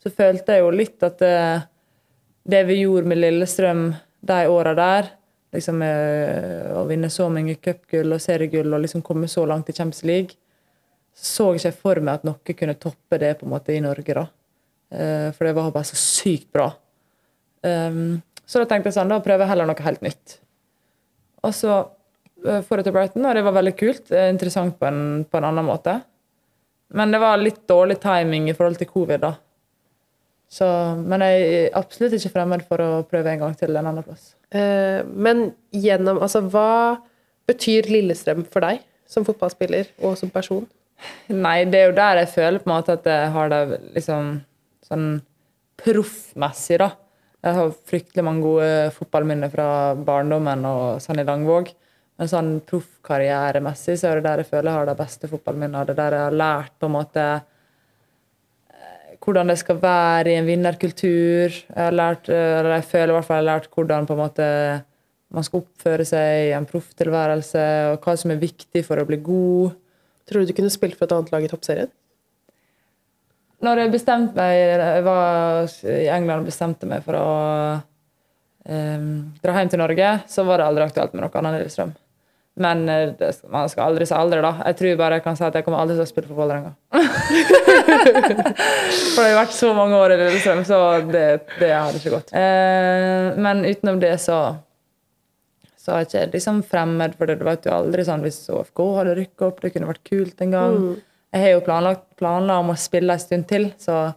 Så 0.01 0.09
følte 0.13 0.55
jeg 0.55 0.63
jo 0.65 0.71
litt 0.73 1.05
at 1.05 1.21
det, 1.21 1.35
det 2.49 2.63
vi 2.65 2.79
gjorde 2.81 3.11
med 3.11 3.21
Lillestrøm 3.21 3.83
de 4.25 4.39
åra 4.49 4.73
der, 4.77 5.11
liksom 5.53 5.83
å 5.85 6.81
vinne 6.89 7.11
så 7.13 7.27
mange 7.29 7.53
cupgull 7.61 8.15
og 8.17 8.23
seriegull 8.23 8.73
og 8.73 8.81
liksom 8.87 9.03
komme 9.05 9.29
så 9.29 9.45
langt 9.45 9.69
i 9.69 9.75
Champions 9.77 10.01
League, 10.09 10.39
så 11.15 11.51
ikke 11.53 11.69
jeg 11.69 11.77
for 11.77 12.01
meg 12.01 12.19
at 12.19 12.25
noe 12.27 12.55
kunne 12.57 12.75
toppe 12.81 13.19
det 13.21 13.35
på 13.39 13.45
en 13.45 13.53
måte 13.53 13.75
i 13.75 13.83
Norge. 13.85 14.17
da. 14.17 14.25
Eh, 14.89 15.29
For 15.37 15.45
det 15.45 15.53
var 15.55 15.71
bare 15.71 15.87
så 15.93 15.99
sykt 15.99 16.49
bra. 16.51 16.71
Um, 17.65 18.21
så 18.45 18.61
da 18.61 18.69
tenkte 18.69 18.91
jeg 18.91 18.97
sånn, 18.99 19.09
da 19.09 19.21
prøver 19.25 19.45
jeg 19.45 19.53
heller 19.55 19.69
noe 19.69 19.85
helt 19.87 20.03
nytt. 20.05 20.35
Og 21.45 21.53
så 21.55 21.71
eh, 22.45 22.61
for 22.65 22.77
jeg 22.77 22.87
til 22.87 22.93
Brighton, 22.93 23.25
og 23.25 23.37
det 23.37 23.45
var 23.45 23.55
veldig 23.57 23.73
kult. 23.79 24.11
eh, 24.13 24.29
Interessant 24.33 24.77
på 24.77 24.89
en, 24.89 25.01
på 25.25 25.39
en 25.39 25.47
annen 25.49 25.65
måte. 25.65 25.97
Men 26.95 27.13
det 27.13 27.21
var 27.23 27.41
litt 27.41 27.63
dårlig 27.69 27.97
timing 28.03 28.51
i 28.51 28.55
forhold 28.57 28.77
til 28.77 28.89
covid, 28.91 29.23
da. 29.25 29.33
Så, 30.55 30.65
men 31.01 31.23
jeg 31.25 31.45
er 31.57 31.77
absolutt 31.77 32.13
ikke 32.15 32.35
fremmed 32.35 32.63
for 32.69 32.81
å 32.83 32.89
prøve 33.09 33.33
en 33.33 33.41
gang 33.41 33.55
til 33.57 33.73
en 33.73 33.89
annen 33.89 34.05
plass. 34.05 34.35
Eh, 34.53 35.01
men 35.09 35.49
gjennom 35.73 36.21
Altså, 36.21 36.43
hva 36.45 37.01
betyr 37.49 37.89
Lillestrøm 37.89 38.45
for 38.49 38.65
deg 38.65 38.83
som 39.09 39.25
fotballspiller 39.25 39.89
og 40.05 40.15
som 40.21 40.31
person? 40.33 40.67
Nei, 41.33 41.63
det 41.69 41.81
er 41.81 41.89
jo 41.89 41.97
der 41.97 42.21
jeg 42.21 42.31
føler 42.37 42.61
på 42.61 42.69
en 42.69 42.75
måte 42.77 42.95
at 42.95 43.09
jeg 43.09 43.31
har 43.33 43.49
det 43.51 43.63
liksom 43.97 44.29
sånn 44.85 45.09
proffmessig, 45.81 46.79
da. 46.79 46.93
Jeg 47.45 47.53
har 47.53 47.73
fryktelig 47.85 48.23
mange 48.25 48.41
gode 48.41 48.69
fotballminner 48.95 49.51
fra 49.53 49.67
barndommen 49.93 50.63
og 50.65 50.85
sånn 51.03 51.21
i 51.21 51.25
Langvåg. 51.27 51.67
Men 52.17 52.29
sånn 52.31 52.49
proffkarrieremessig 52.65 53.99
så 53.99 54.09
er 54.09 54.19
det 54.19 54.25
der 54.25 54.41
jeg 54.41 54.49
føler 54.49 54.71
jeg 54.71 54.79
har 54.79 54.89
de 54.89 54.95
beste 54.97 55.29
fotballminnene. 55.29 55.83
Det 55.85 55.97
der 55.99 56.15
jeg 56.15 56.25
har 56.29 56.37
lært 56.41 56.73
på 56.79 56.89
en 56.89 56.95
måte 56.95 57.25
eh, 58.71 59.13
hvordan 59.21 59.51
det 59.51 59.57
skal 59.61 59.77
være 59.83 60.31
i 60.31 60.39
en 60.39 60.49
vinnerkultur. 60.49 61.53
Jeg 61.53 61.81
har 61.83 61.97
lært, 61.99 62.31
eller 62.31 62.77
jeg 62.79 62.87
føler 62.95 63.13
i 63.13 63.17
hvert 63.19 63.29
fall 63.29 63.41
jeg 63.41 63.45
har 63.45 63.51
lært 63.51 63.69
hvordan 63.75 64.09
på 64.09 64.15
en 64.15 64.23
måte 64.23 64.49
man 65.35 65.45
skal 65.45 65.61
oppføre 65.65 66.05
seg 66.07 66.47
i 66.47 66.55
en 66.55 66.65
profftilværelse, 66.69 67.65
og 67.91 68.05
hva 68.05 68.13
som 68.17 68.31
er 68.31 68.41
viktig 68.41 68.85
for 68.87 69.01
å 69.01 69.05
bli 69.09 69.19
god. 69.25 69.75
Tror 70.25 70.41
du 70.41 70.49
du 70.49 70.57
kunne 70.57 70.73
spilt 70.73 70.97
for 70.97 71.05
et 71.05 71.13
annet 71.17 71.33
lag 71.33 71.45
i 71.45 71.51
toppserien? 71.51 71.91
Når 73.65 73.81
jeg 73.81 73.91
bestemte 73.93 74.37
meg 74.37 74.55
Jeg 74.59 75.03
var 75.05 75.69
i 75.89 76.07
England 76.13 76.43
og 76.43 76.49
bestemte 76.49 76.89
meg 76.89 77.03
for 77.05 77.17
å 77.19 77.27
um, 78.69 79.11
dra 79.41 79.59
hjem 79.59 79.71
til 79.73 79.81
Norge, 79.81 80.09
så 80.29 80.45
var 80.47 80.61
det 80.61 80.71
aldri 80.71 80.87
aktuelt 80.87 81.15
med 81.15 81.25
noe 81.25 81.41
annet 81.41 81.79
enn. 81.83 81.95
Men 82.55 82.89
eh, 82.89 83.09
det, 83.19 83.33
man 83.51 83.67
skal 83.67 83.89
aldri 83.89 84.05
si 84.07 84.15
aldri, 84.15 84.39
da. 84.43 84.53
Jeg 84.69 84.77
tror 84.79 84.99
bare 84.99 85.17
jeg 85.17 85.25
kan 85.25 85.35
si 85.35 85.43
at 85.43 85.55
jeg 85.57 85.65
kommer 85.65 85.81
aldri 85.83 85.97
til 85.97 86.05
å 86.05 86.07
spille 86.07 86.29
for 86.29 86.39
Vålerenga. 86.39 86.71
for 89.11 89.19
det 89.19 89.25
har 89.25 89.41
vært 89.41 89.57
så 89.57 89.73
mange 89.75 89.99
år 89.99 90.15
i 90.15 90.19
Lillestrøm, 90.21 90.61
så 90.67 90.77
det, 91.09 91.25
det 91.59 91.73
hadde 91.73 91.99
ikke 91.99 92.13
gått. 92.15 92.31
Uh, 92.31 93.35
men 93.43 93.65
utenom 93.67 93.99
det 94.03 94.15
så 94.23 94.39
Så 95.75 95.99
jeg 95.99 96.05
er 96.05 96.07
ikke 96.07 96.37
liksom 96.37 96.63
fremmed 96.65 97.19
for 97.19 97.29
det. 97.29 97.35
Du 97.41 97.45
vet 97.45 97.67
jo 97.67 97.75
aldri 97.75 98.07
sånn 98.07 98.23
hvis 98.23 98.39
OFK 98.49 98.79
hadde 99.01 99.19
rykka 99.19 99.51
opp, 99.51 99.59
det 99.61 99.73
kunne 99.75 99.91
vært 99.91 100.07
kult 100.07 100.39
en 100.41 100.55
gang. 100.55 100.79
Jeg 101.35 101.43
har 101.43 101.55
jo 101.57 101.63
planlagt 101.65 102.05
planer 102.15 102.61
om 102.61 102.71
å 102.71 102.77
spille 102.79 103.11
en 103.11 103.19
stund 103.19 103.43
til, 103.49 103.67
så 103.81 104.13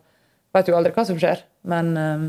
vet 0.55 0.69
jo 0.71 0.77
aldri 0.79 0.95
hva 0.95 1.05
som 1.09 1.19
skjer. 1.19 1.43
Men 1.67 1.93
eh, 1.99 2.27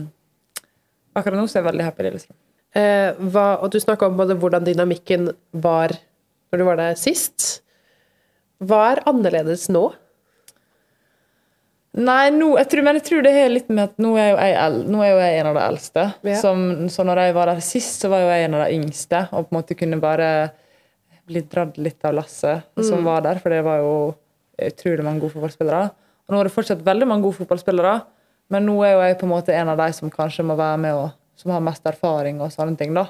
akkurat 1.19 1.37
nå 1.37 1.45
så 1.45 1.59
er 1.59 1.61
jeg 1.61 1.69
veldig 1.69 1.85
happy 1.85 2.01
i 2.01 2.07
Lillestrøm. 2.07 2.37
Eh, 2.79 3.21
hva, 3.33 3.47
og 3.61 3.69
du 3.73 3.77
snakka 3.81 4.09
om 4.09 4.17
både 4.17 4.37
hvordan 4.41 4.65
dynamikken 4.65 5.29
var 5.61 5.93
når 6.49 6.61
du 6.61 6.65
var 6.65 6.79
der 6.81 6.97
sist. 6.97 7.61
Hva 8.65 8.81
er 8.91 9.03
annerledes 9.09 9.67
nå? 9.69 9.91
Nei, 11.99 12.29
nå, 12.33 12.51
jeg 12.59 12.69
tror, 12.69 12.85
men 12.85 12.99
jeg 12.99 13.05
tror 13.07 13.23
det 13.25 13.33
har 13.33 13.49
litt 13.49 13.69
med 13.73 13.89
at 13.89 14.01
nå 14.01 14.11
er 14.21 14.27
jo 14.29 14.35
jeg, 14.37 14.81
nå 14.93 15.01
er 15.03 15.09
jo 15.09 15.21
jeg 15.21 15.37
en 15.39 15.49
av 15.49 15.57
de 15.57 15.63
eldste. 15.65 16.07
Ja. 16.29 16.39
Som, 16.41 16.65
så 16.93 17.05
når 17.05 17.23
jeg 17.23 17.37
var 17.37 17.49
der 17.49 17.61
sist, 17.65 18.01
så 18.01 18.11
var 18.13 18.23
jo 18.23 18.29
jeg 18.29 18.45
en 18.45 18.57
av 18.57 18.65
de 18.65 18.77
yngste. 18.77 19.21
Og 19.33 19.45
på 19.47 19.53
en 19.53 19.59
måte 19.59 19.77
kunne 19.77 20.01
bare 20.01 20.31
bli 21.29 21.41
dratt 21.45 21.77
litt 21.77 22.05
av 22.05 22.15
lasset 22.17 22.85
som 22.85 23.05
var 23.05 23.25
der. 23.25 23.41
For 23.41 23.53
det 23.53 23.63
var 23.65 23.81
jo 23.81 23.93
utrolig 24.67 25.05
mange 25.05 25.23
gode 25.23 25.35
fotballspillere. 25.35 25.89
Og 26.27 26.33
nå 26.33 26.39
er 26.39 26.49
det 26.49 26.53
fortsatt 26.55 26.85
veldig 26.85 27.07
mange 27.09 27.25
gode 27.25 27.39
fotballspillere. 27.39 27.93
Men 28.53 28.65
nå 28.65 28.75
er 28.85 28.95
jo 28.95 29.05
jeg 29.05 29.17
på 29.19 29.27
en 29.27 29.33
måte 29.33 29.55
en 29.55 29.71
av 29.73 29.79
de 29.79 29.89
som 29.95 30.11
kanskje 30.13 30.45
må 30.45 30.57
være 30.59 30.81
med 30.83 30.97
og 30.97 31.09
som 31.39 31.53
har 31.55 31.63
mest 31.63 31.85
erfaring 31.87 32.41
og 32.43 32.51
sånne 32.53 32.77
ting. 32.79 32.93
da. 32.97 33.07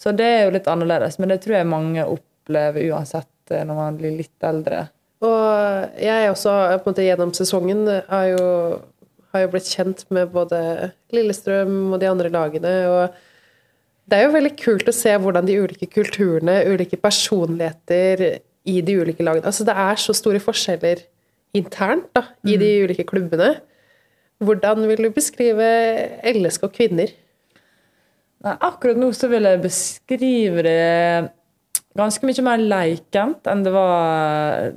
Så 0.00 0.14
det 0.16 0.26
er 0.26 0.44
jo 0.46 0.54
litt 0.54 0.68
annerledes. 0.70 1.18
Men 1.20 1.32
det 1.32 1.42
tror 1.44 1.58
jeg 1.58 1.68
mange 1.68 2.06
opplever 2.08 2.86
uansett 2.92 3.52
eh, 3.52 3.66
når 3.66 3.80
man 3.80 3.98
blir 4.00 4.16
litt 4.16 4.46
eldre. 4.46 4.86
Og 5.20 5.98
jeg 6.00 6.30
også, 6.30 6.54
på 6.80 6.88
en 6.88 6.94
måte 6.94 7.04
gjennom 7.04 7.34
sesongen, 7.36 7.82
har 8.08 8.28
jo, 8.30 8.44
har 9.34 9.42
jo 9.44 9.50
blitt 9.52 9.68
kjent 9.68 10.06
med 10.08 10.30
både 10.32 10.60
Lillestrøm 11.12 11.92
og 11.92 12.00
de 12.00 12.08
andre 12.08 12.32
lagene. 12.32 12.78
og 12.88 13.26
det 14.10 14.18
er 14.18 14.26
jo 14.26 14.34
veldig 14.34 14.54
kult 14.58 14.88
å 14.90 14.94
se 14.96 15.12
hvordan 15.22 15.46
de 15.46 15.58
ulike 15.60 15.86
kulturene, 15.86 16.56
ulike 16.66 16.96
personligheter 16.98 18.40
i 18.68 18.80
de 18.84 18.96
ulike 19.00 19.24
lagene 19.24 19.48
Altså 19.48 19.64
det 19.64 19.74
er 19.78 20.00
så 20.00 20.14
store 20.16 20.40
forskjeller 20.42 21.02
internt 21.56 22.10
da, 22.14 22.26
i 22.46 22.56
de 22.60 22.68
ulike 22.84 23.06
klubbene. 23.08 23.56
Hvordan 24.40 24.86
vil 24.88 25.08
du 25.08 25.10
beskrive 25.12 25.66
LSK 26.30 26.68
kvinner? 26.76 27.10
Nei, 28.40 28.54
akkurat 28.54 29.00
nå 29.00 29.10
så 29.16 29.28
vil 29.28 29.48
jeg 29.48 29.62
beskrive 29.64 30.62
det 30.64 31.30
ganske 31.98 32.24
mye 32.28 32.44
mer 32.46 32.62
leikent 32.62 33.50
enn 33.50 33.64
det 33.66 33.72
var 33.74 34.70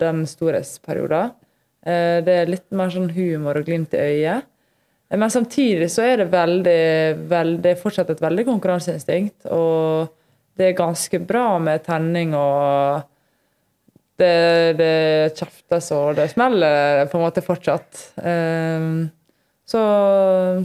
den 0.00 0.22
store 0.30 0.62
perioden. 0.86 1.34
Det 1.82 2.36
er 2.38 2.48
litt 2.48 2.68
mer 2.70 2.92
sånn 2.94 3.10
humor 3.12 3.58
og 3.58 3.66
glimt 3.66 3.94
i 3.98 4.00
øyet. 4.00 4.46
Eh, 5.10 5.18
Men 5.18 5.30
samtidig 5.30 5.90
så 5.90 6.06
er 6.06 6.22
det 6.22 6.30
veldig, 6.32 7.28
veldig 7.28 7.76
fortsatt 7.82 8.10
et 8.10 8.22
veldig 8.22 8.46
konkurranseinstinkt. 8.46 9.44
Og 9.50 10.08
det 10.62 10.70
er 10.70 10.78
ganske 10.78 11.18
bra 11.26 11.46
med 11.62 11.82
tenning 11.86 12.36
og 12.38 13.02
det, 14.22 14.78
det 14.78 14.94
kjeftes 15.34 15.90
og 15.96 16.14
det 16.20 16.28
smeller 16.30 17.08
på 17.10 17.18
en 17.18 17.24
måte 17.24 17.42
fortsatt. 17.42 18.04
Um, 18.22 19.08
så, 19.66 19.80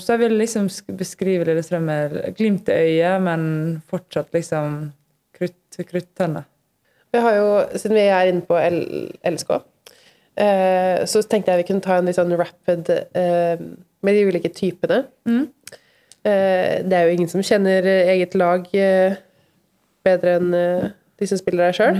så 0.01 0.13
jeg 0.13 0.23
vil 0.25 0.37
liksom 0.39 0.67
beskrive 0.97 1.47
Lillestrøm 1.47 1.87
med 1.87 2.15
glimt 2.37 2.69
i 2.69 2.75
øyet, 2.75 3.23
men 3.23 3.41
fortsatt 3.89 4.33
liksom 4.35 4.77
krutt, 5.37 5.79
kruttønne. 5.79 6.43
Vi 7.13 7.23
har 7.23 7.37
jo, 7.37 7.49
Siden 7.79 7.95
vi 7.95 8.07
er 8.11 8.31
inne 8.31 8.45
på 8.45 8.57
L 8.59 8.81
LSK, 9.31 9.53
eh, 10.43 11.05
så 11.07 11.21
tenkte 11.23 11.53
jeg 11.53 11.63
vi 11.63 11.67
kunne 11.69 11.85
ta 11.85 11.97
en 11.97 12.09
litt 12.09 12.17
sånn 12.17 12.35
rapid 12.37 12.91
eh, 12.91 13.61
med 14.03 14.17
de 14.17 14.25
ulike 14.27 14.51
typene. 14.53 15.05
Eh, 16.27 16.83
det 16.83 16.97
er 16.97 17.07
jo 17.07 17.15
ingen 17.15 17.31
som 17.31 17.45
kjenner 17.45 17.85
eget 17.87 18.35
lag 18.35 18.67
eh, 18.75 19.15
bedre 20.07 20.37
enn 20.39 20.55
eh, 20.57 20.87
de 21.19 21.27
som 21.29 21.39
spiller 21.43 21.67
der 21.69 21.77
sjøl. 21.77 21.99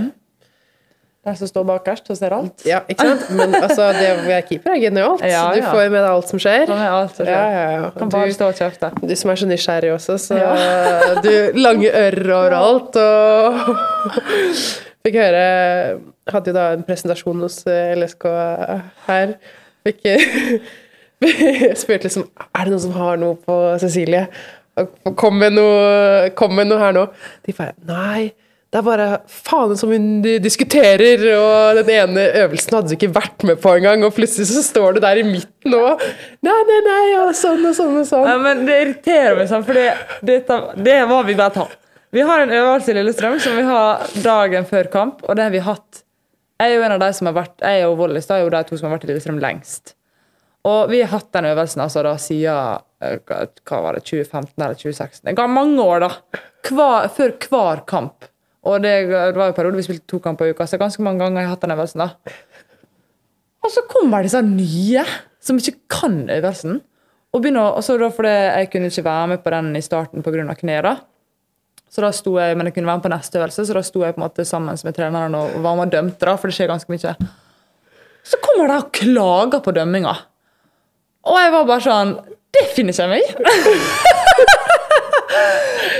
De 1.28 1.34
som 1.36 1.50
står 1.50 1.66
bakerst 1.68 2.08
og 2.14 2.16
ser 2.16 2.32
alt. 2.32 2.62
Ja, 2.64 2.78
ikke 2.88 3.04
sant? 3.04 3.24
Men 3.36 3.52
altså, 3.58 3.90
det 3.98 4.06
å 4.14 4.20
være 4.24 4.46
keeper 4.48 4.72
er 4.78 4.80
genialt. 4.86 5.24
Ja, 5.34 5.42
Du 5.52 5.60
ja. 5.60 5.72
får 5.74 5.82
jo 5.84 5.92
med 5.92 6.00
deg 6.06 6.12
alt 6.14 6.30
som 6.32 6.40
skjer. 6.40 6.72
Alt 6.72 7.18
som 7.18 7.28
Ja, 7.28 7.34
skjer. 7.42 7.56
ja, 7.58 7.66
ja. 7.74 7.90
Kan 7.98 8.12
bare 8.14 8.32
stå 8.38 8.48
og 8.54 8.62
kjefte. 8.62 8.92
du 9.02 9.16
som 9.20 9.34
er 9.34 9.42
så 9.42 9.50
nysgjerrig 9.50 9.92
også, 9.98 10.16
så 10.24 10.38
du 11.26 11.34
Lange 11.60 11.92
ører 11.92 12.32
overalt 12.38 12.96
og 13.04 13.60
Fikk 15.08 15.16
høre 15.20 15.44
Hadde 16.32 16.52
jo 16.52 16.56
da 16.58 16.66
en 16.76 16.82
presentasjon 16.88 17.44
hos 17.46 17.60
eh, 17.72 17.92
LSK 18.00 18.26
her. 19.08 19.36
Fikk 19.88 20.04
spurte 21.80 22.06
liksom 22.08 22.26
Er 22.52 22.68
det 22.68 22.74
noen 22.74 22.84
som 22.84 22.96
har 22.98 23.20
noe 23.22 23.38
på 23.42 23.56
Cecilie? 23.82 24.28
Kom 25.18 25.40
med 25.42 25.56
noe, 25.58 26.28
kom 26.38 26.54
med 26.58 26.70
noe 26.70 26.82
her 26.82 26.94
nå. 26.98 27.08
De 27.48 27.56
bare 27.58 27.74
Nei. 27.88 28.34
Det 28.68 28.82
er 28.82 28.84
bare 28.84 29.06
faen 29.32 29.78
som 29.80 29.94
hun 29.96 30.08
diskuterer, 30.44 31.22
og 31.40 31.78
den 31.80 31.92
ene 31.94 32.26
øvelsen 32.42 32.76
hadde 32.76 32.92
du 32.92 32.96
ikke 32.98 33.14
vært 33.16 33.46
med 33.48 33.62
på 33.64 33.72
engang, 33.78 34.04
og 34.04 34.12
plutselig 34.18 34.50
så 34.50 34.64
står 34.66 34.98
du 34.98 35.00
der 35.06 35.22
i 35.22 35.24
midten 35.24 35.76
og 35.78 36.04
Nei, 36.44 36.58
nei, 36.68 36.80
nei, 36.84 37.06
og 37.22 37.32
sånn 37.40 37.64
og 37.64 37.78
sånn 37.78 37.96
og 38.02 38.10
sånn. 38.10 38.28
Ja, 38.28 38.36
men 38.44 38.66
det 38.68 38.82
irriterer 38.84 39.40
meg 39.40 39.48
sånn, 39.48 39.64
for 39.68 39.80
det, 39.80 39.86
det, 40.28 40.42
det 40.84 40.98
må 41.08 41.22
vi 41.30 41.38
bare 41.40 41.56
ta. 41.62 41.66
Vi 42.12 42.26
har 42.28 42.44
en 42.44 42.52
øvelse 42.58 42.92
i 42.92 42.98
Lillestrøm 43.00 43.40
som 43.44 43.56
vi 43.56 43.64
har 43.68 44.04
dagen 44.26 44.68
før 44.68 44.92
kamp, 44.92 45.24
og 45.24 45.40
det 45.40 45.48
har 45.48 45.56
vi 45.56 45.64
hatt. 45.64 46.04
Jeg 46.60 46.74
er 46.74 46.76
jo 46.76 46.86
en 46.90 46.98
av 46.98 47.02
de 47.06 47.10
som 47.16 47.32
har 47.32 47.38
vært, 47.40 47.56
jeg 47.64 47.88
og 47.88 47.96
Wallis 48.02 48.28
er 48.34 48.44
jo 48.44 48.52
de 48.52 48.62
to 48.68 48.76
som 48.76 48.90
har 48.90 48.98
vært 48.98 49.08
i 49.08 49.12
Lillestrøm 49.14 49.40
lengst. 49.40 49.96
Og 50.68 50.92
vi 50.92 51.00
har 51.06 51.14
hatt 51.16 51.32
den 51.40 51.48
øvelsen 51.54 51.88
altså 51.88 52.04
da 52.04 52.18
siden 52.20 52.84
hva 53.02 53.44
hva 53.68 53.82
var 53.84 53.98
det, 53.98 54.06
2015 54.08 54.54
eller 54.58 54.78
2016. 54.80 55.24
Det 55.28 55.36
ga 55.38 55.48
mange 55.52 55.84
år, 55.84 56.06
da. 56.08 56.42
Hver, 56.68 57.08
før 57.14 57.36
hver 57.48 57.84
kamp. 57.90 58.28
Og 58.68 58.82
det, 58.84 58.94
det 59.10 59.38
var 59.38 59.52
jo 59.52 59.56
periode 59.56 59.80
vi 59.80 59.86
spilte 59.86 60.10
to 60.10 60.20
kamper 60.24 60.50
i 60.50 60.56
uka, 60.56 60.68
så 60.68 60.80
ganske 60.82 61.04
mange 61.06 61.22
ganger 61.24 61.40
har 61.40 61.48
jeg 61.48 61.54
hatt 61.54 61.66
den 61.66 61.76
øvelsen. 61.78 62.04
da. 62.04 62.36
Og 63.64 63.74
så 63.74 63.84
kommer 63.92 64.26
disse 64.26 64.42
nye 64.44 65.04
som 65.44 65.60
ikke 65.62 65.78
kan 65.92 66.24
øvelsen. 66.34 66.82
Og 67.36 67.44
begynner, 67.44 67.76
og 67.78 67.84
så 67.84 67.98
da 68.00 68.10
fordi 68.12 68.32
jeg 68.34 68.70
kunne 68.72 68.90
ikke 68.90 69.06
være 69.06 69.28
med 69.34 69.44
på 69.44 69.54
den 69.54 69.76
i 69.76 69.84
starten 69.84 70.24
pga. 70.24 70.56
kneet. 70.56 70.84
da. 70.84 70.96
Så 71.90 72.02
da 72.02 72.12
sto 72.12 72.38
jeg, 72.38 72.58
Men 72.58 72.68
jeg 72.68 72.74
kunne 72.74 72.88
være 72.88 72.98
med 72.98 73.04
på 73.04 73.14
neste 73.16 73.40
øvelse, 73.40 73.66
så 73.66 73.74
da 73.74 73.82
sto 73.82 74.04
jeg 74.04 74.16
på 74.16 74.22
en 74.22 74.28
måte 74.28 74.46
sammen 74.46 74.78
med 74.84 74.96
treneren 74.96 75.36
og 75.36 75.62
var 75.64 75.76
med 75.76 75.88
og 75.88 75.92
dømte. 75.92 76.26
da, 76.26 76.36
for 76.36 76.48
det 76.48 76.56
skjer 76.56 76.68
ganske 76.68 76.92
mye. 76.92 77.16
Så 78.24 78.38
kommer 78.44 78.68
de 78.68 78.78
og 78.82 78.92
klager 78.92 79.62
på 79.64 79.72
dømminga. 79.72 80.16
Og 81.28 81.38
jeg 81.40 81.52
var 81.52 81.66
bare 81.66 81.82
sånn 81.84 82.37
Det 82.56 82.64
finner 82.76 82.92
ikke 82.96 83.04
jeg 83.04 83.12
meg 83.12 83.22
i! 83.22 83.28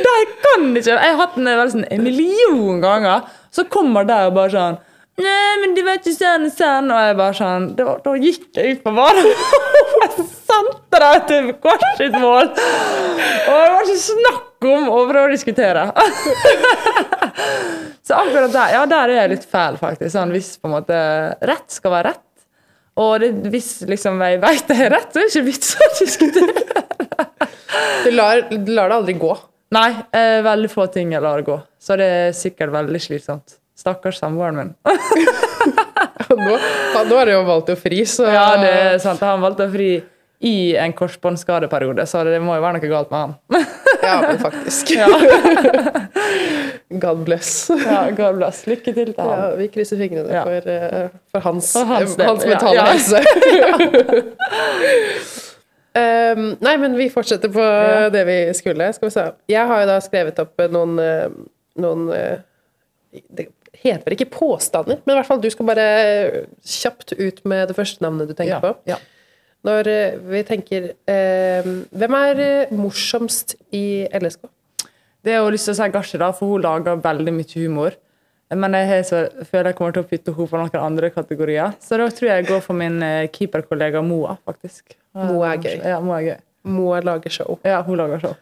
det 0.06 0.14
kan 0.44 0.62
ikke 0.72 0.94
Jeg 0.94 1.04
har 1.04 1.18
hatt 1.20 1.36
den 1.36 1.48
øvelsen 1.52 1.84
en 1.92 2.04
million 2.04 2.82
ganger. 2.82 3.20
Så 3.52 3.64
kommer 3.72 4.04
de 4.08 4.14
og 4.28 4.34
bare 4.38 4.52
sånn 4.54 4.78
Nei, 5.18 5.58
men 5.64 5.72
det 5.74 5.82
vet 5.82 6.06
ikke 6.06 6.14
sånn 6.14 6.46
og 6.46 6.52
sånn. 6.54 6.92
Og 6.94 7.00
jeg 7.02 7.16
bare 7.18 7.34
sånn 7.40 7.64
Da, 7.78 7.84
da 8.06 8.12
gikk 8.22 8.44
jeg 8.54 8.76
ut 8.76 8.84
på 8.84 8.92
banen. 8.94 9.26
jeg 10.04 10.12
sendte 10.46 10.98
dem 11.02 11.22
til 11.32 11.44
hvert 11.64 11.88
sitt 11.98 12.14
mål. 12.22 12.48
Og 12.52 12.56
det 13.48 13.72
var 13.74 13.82
ikke 13.82 13.98
snakk 14.04 14.62
om 14.68 14.84
å 14.94 15.00
prøve 15.10 15.26
å 15.26 15.34
diskutere. 15.34 15.84
så 18.06 18.12
akkurat 18.22 18.54
der 18.54 18.70
ja, 18.78 18.82
der 18.90 19.06
er 19.10 19.18
jeg 19.24 19.32
litt 19.34 19.48
fæl, 19.50 19.74
faktisk. 19.82 20.12
Sånn, 20.14 20.30
hvis 20.36 20.50
på 20.62 20.66
en 20.70 20.76
måte 20.78 20.98
rett 21.50 21.66
skal 21.74 21.92
være 21.98 22.08
rett. 22.14 22.27
Og 22.98 23.22
det, 23.22 23.30
hvis 23.54 23.70
liksom 23.86 24.22
jeg 24.26 24.40
vet 24.42 24.72
det 24.72 24.80
er 24.88 24.92
rett, 24.96 25.12
så 25.14 25.22
er 25.22 25.28
det 25.28 25.34
ikke 25.34 25.48
vits 25.52 25.76
å 25.78 25.92
diskutere. 26.00 26.64
Du 28.08 28.12
lar, 28.16 28.42
du 28.50 28.72
lar 28.74 28.90
det 28.90 28.98
aldri 28.98 29.16
gå. 29.22 29.32
Nei, 29.76 29.90
eh, 30.16 30.40
veldig 30.46 30.70
få 30.72 30.88
ting 30.94 31.12
jeg 31.14 31.22
lar 31.22 31.44
gå. 31.46 31.58
Så 31.80 31.98
det 32.00 32.08
er 32.08 32.36
sikkert 32.36 32.72
veldig 32.74 33.02
slitsomt. 33.04 33.58
Stakkars 33.78 34.22
samboeren 34.22 34.58
min. 34.58 34.76
Nå, 36.28 36.56
nå 37.08 37.18
har 37.20 37.30
jo 37.32 37.44
valgt 37.48 37.70
å 37.72 37.76
fri, 37.80 38.02
så 38.10 38.26
Ja, 38.28 38.48
det 38.60 38.72
er 38.72 38.98
sant. 39.00 39.22
Han 39.24 39.44
valgte 39.44 39.68
å 39.68 39.72
fri 39.72 39.92
i 40.44 40.56
en 40.78 40.94
korsbåndskadeperiode, 40.98 42.04
så 42.10 42.24
det 42.28 42.42
må 42.44 42.58
jo 42.58 42.64
være 42.66 42.78
noe 42.78 42.90
galt 42.92 43.14
med 43.14 43.24
han. 43.24 43.36
Ja, 44.08 44.38
faktisk. 44.42 44.92
Ja, 44.96 45.08
God 47.04 47.24
bless. 47.28 47.52
ja 47.86 48.06
God 48.18 48.40
bless. 48.40 48.62
Lykke 48.70 48.94
til 48.96 49.12
til 49.14 49.32
Ja, 49.32 49.50
vi 49.60 49.68
krysser 49.74 50.00
fingrene 50.00 50.32
Ja. 50.34 50.44
for, 50.48 50.70
uh, 50.72 51.10
for 51.36 51.46
hans, 51.48 51.72
For 51.76 51.90
hans 51.92 52.16
hans 52.22 52.46
mentale 52.48 52.86
helse. 52.88 53.22
um, 55.98 56.48
nei, 56.64 56.76
men 56.82 56.96
vi 56.98 57.10
fortsetter 57.14 57.52
på 57.54 57.68
det 58.14 58.24
vi 58.28 58.38
skulle. 58.58 58.90
Skal 58.96 59.10
vi 59.10 59.16
se. 59.18 59.28
Jeg 59.52 59.68
har 59.70 59.84
jo 59.84 59.90
da 59.92 60.00
skrevet 60.04 60.40
opp 60.44 60.66
noen, 60.74 60.98
eh, 61.02 61.28
noen 61.82 62.08
eh, 62.16 62.40
Det 63.12 63.48
heter 63.78 64.04
vel 64.08 64.16
ikke 64.18 64.32
påstander, 64.34 65.00
men 65.06 65.14
i 65.14 65.18
hvert 65.20 65.28
fall 65.30 65.42
du 65.42 65.50
skal 65.54 65.68
bare 65.70 65.86
kjapt 66.66 67.14
ut 67.18 67.44
med 67.48 67.70
det 67.70 67.76
første 67.78 68.02
navnet 68.04 68.30
du 68.30 68.34
tenker 68.38 68.62
på. 68.64 68.74
ja. 68.90 68.98
Når 69.66 69.90
eh, 69.90 70.18
vi 70.30 70.44
tenker 70.46 70.92
eh, 71.10 71.66
Hvem 71.98 72.16
er 72.20 72.42
eh, 72.44 72.76
morsomst 72.78 73.56
i 73.76 74.06
LSK? 74.14 74.46
Det 75.26 75.34
er 75.34 75.42
jo 75.42 75.52
lyst 75.52 75.68
til 75.68 75.74
å 75.74 75.80
si 75.80 75.88
Gashi, 75.92 76.20
da, 76.22 76.30
for 76.36 76.54
hun 76.54 76.64
lager 76.64 77.00
veldig 77.04 77.34
mye 77.36 77.64
humor. 77.66 77.98
Men 78.56 78.78
jeg 78.80 79.04
så, 79.10 79.26
føler 79.50 79.74
jeg 79.74 79.78
kommer 79.80 79.96
til 79.96 80.06
å 80.06 80.08
putte 80.08 80.32
henne 80.32 80.48
på 80.48 80.62
noen 80.62 80.78
andre 80.80 81.10
kategorier. 81.12 81.74
Så 81.84 81.98
da 82.00 82.08
tror 82.08 82.30
jeg 82.30 82.44
jeg 82.44 82.50
går 82.54 82.62
for 82.64 82.80
min 82.80 83.02
eh, 83.04 83.28
keeperkollega 83.34 84.04
Moa, 84.06 84.38
faktisk. 84.48 84.96
Moa 85.18 85.52
er 85.56 85.66
gøy. 85.66 85.76
Ja, 85.82 86.00
Moa 86.04 86.22
er 86.22 86.30
gøy. 86.30 86.38
Moa 86.78 87.02
lager 87.04 87.34
show. 87.34 87.60
Ja, 87.68 87.82
hun 87.84 88.00
lager 88.00 88.24
show. 88.24 88.38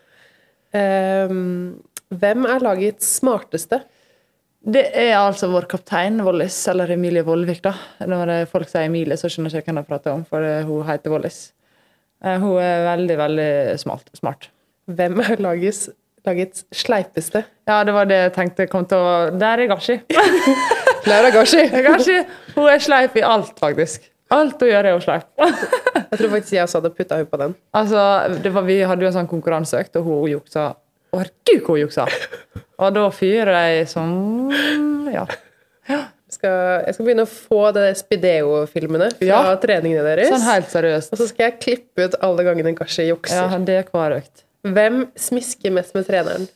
Um, 0.76 1.82
Hvem 2.14 2.46
er 2.50 2.62
lagets 2.62 3.08
smarteste? 3.18 3.82
Det 4.66 4.82
er 4.98 5.12
altså 5.20 5.48
vår 5.52 5.68
kaptein, 5.70 6.16
Wallis, 6.26 6.56
eller 6.72 6.90
Emilie 6.96 7.22
Vollvik, 7.26 7.60
da. 7.62 7.76
Når 8.02 8.48
folk 8.50 8.70
sier 8.72 8.88
Emilie, 8.88 9.14
så 9.20 9.30
skjønner 9.30 9.54
jeg 9.54 9.62
ikke 9.62 9.70
hvem 9.74 9.82
jeg 9.84 9.90
prater 9.92 10.16
om, 10.16 10.24
for 10.26 10.42
hun 10.66 10.88
heter 10.88 11.14
Wallis. 11.14 11.38
Eh, 12.24 12.40
Hun 12.42 12.58
er 12.62 12.86
veldig, 12.88 13.18
veldig 13.20 13.80
smart. 13.80 14.10
smart. 14.18 14.50
Hvem 14.90 15.20
er 15.22 15.42
lagets, 15.42 15.90
lagets 16.26 16.66
sleipeste? 16.74 17.44
Ja, 17.68 17.84
det 17.86 17.94
var 17.94 18.10
det 18.10 18.18
jeg 18.18 18.34
tenkte 18.34 18.68
kom 18.72 18.86
til 18.90 18.98
å 18.98 19.14
Der 19.38 19.62
er 19.62 19.70
Gashi. 19.70 20.00
er 21.06 21.32
Gashi. 21.36 21.66
Gashi. 21.88 22.20
Hun 22.56 22.70
er 22.72 22.82
sleip 22.82 23.18
i 23.18 23.26
alt, 23.26 23.54
faktisk. 23.62 24.10
Alt 24.34 24.58
hun 24.62 24.72
gjør, 24.72 24.88
er 24.90 24.98
hun 24.98 25.04
sleip. 25.06 25.28
Jeg 25.38 26.18
tror 26.20 26.32
faktisk 26.34 26.56
jeg 26.56 26.64
også 26.66 26.80
hadde 26.82 26.94
putta 26.98 27.20
henne 27.20 27.30
på 27.30 27.38
den. 27.42 27.54
Altså, 27.78 28.02
det 28.42 28.54
var, 28.56 28.66
Vi 28.66 28.80
hadde 28.82 29.06
jo 29.06 29.12
en 29.12 29.18
sånn 29.20 29.30
konkurranseøkt, 29.30 30.00
og 30.02 30.10
hun 30.10 30.32
juksa. 30.34 30.72
Herregud, 31.22 31.62
hvor 31.66 31.76
hun 31.78 31.84
juksa! 31.86 32.06
Og 32.80 32.94
da 32.98 33.06
fyrer 33.16 33.54
jeg 33.70 33.88
som 33.92 34.52
Ja. 35.14 35.26
Skal, 36.36 36.84
jeg 36.88 36.96
skal 36.98 37.06
begynne 37.06 37.24
å 37.24 37.30
få 37.32 37.60
de 37.76 37.84
Spideo-filmene 37.96 39.12
fra 39.16 39.28
Ja. 39.30 39.56
treningene 39.62 40.04
deres. 40.04 40.28
Sånn 40.34 40.44
helt 40.50 40.68
seriøst. 40.74 41.14
Og 41.14 41.22
så 41.22 41.28
skal 41.30 41.46
jeg 41.52 41.60
klippe 41.64 42.08
ut 42.10 42.16
alle 42.26 42.44
gangene 42.44 42.74
Gashi 42.76 43.06
Ja, 43.08 43.14
jukser. 43.16 43.56
det 43.66 43.78
er 43.80 43.84
hver 43.94 44.18
økt. 44.18 44.44
Hvem 44.66 45.06
smisker 45.16 45.72
mest 45.72 45.94
med 45.96 46.08
treneren? 46.10 46.48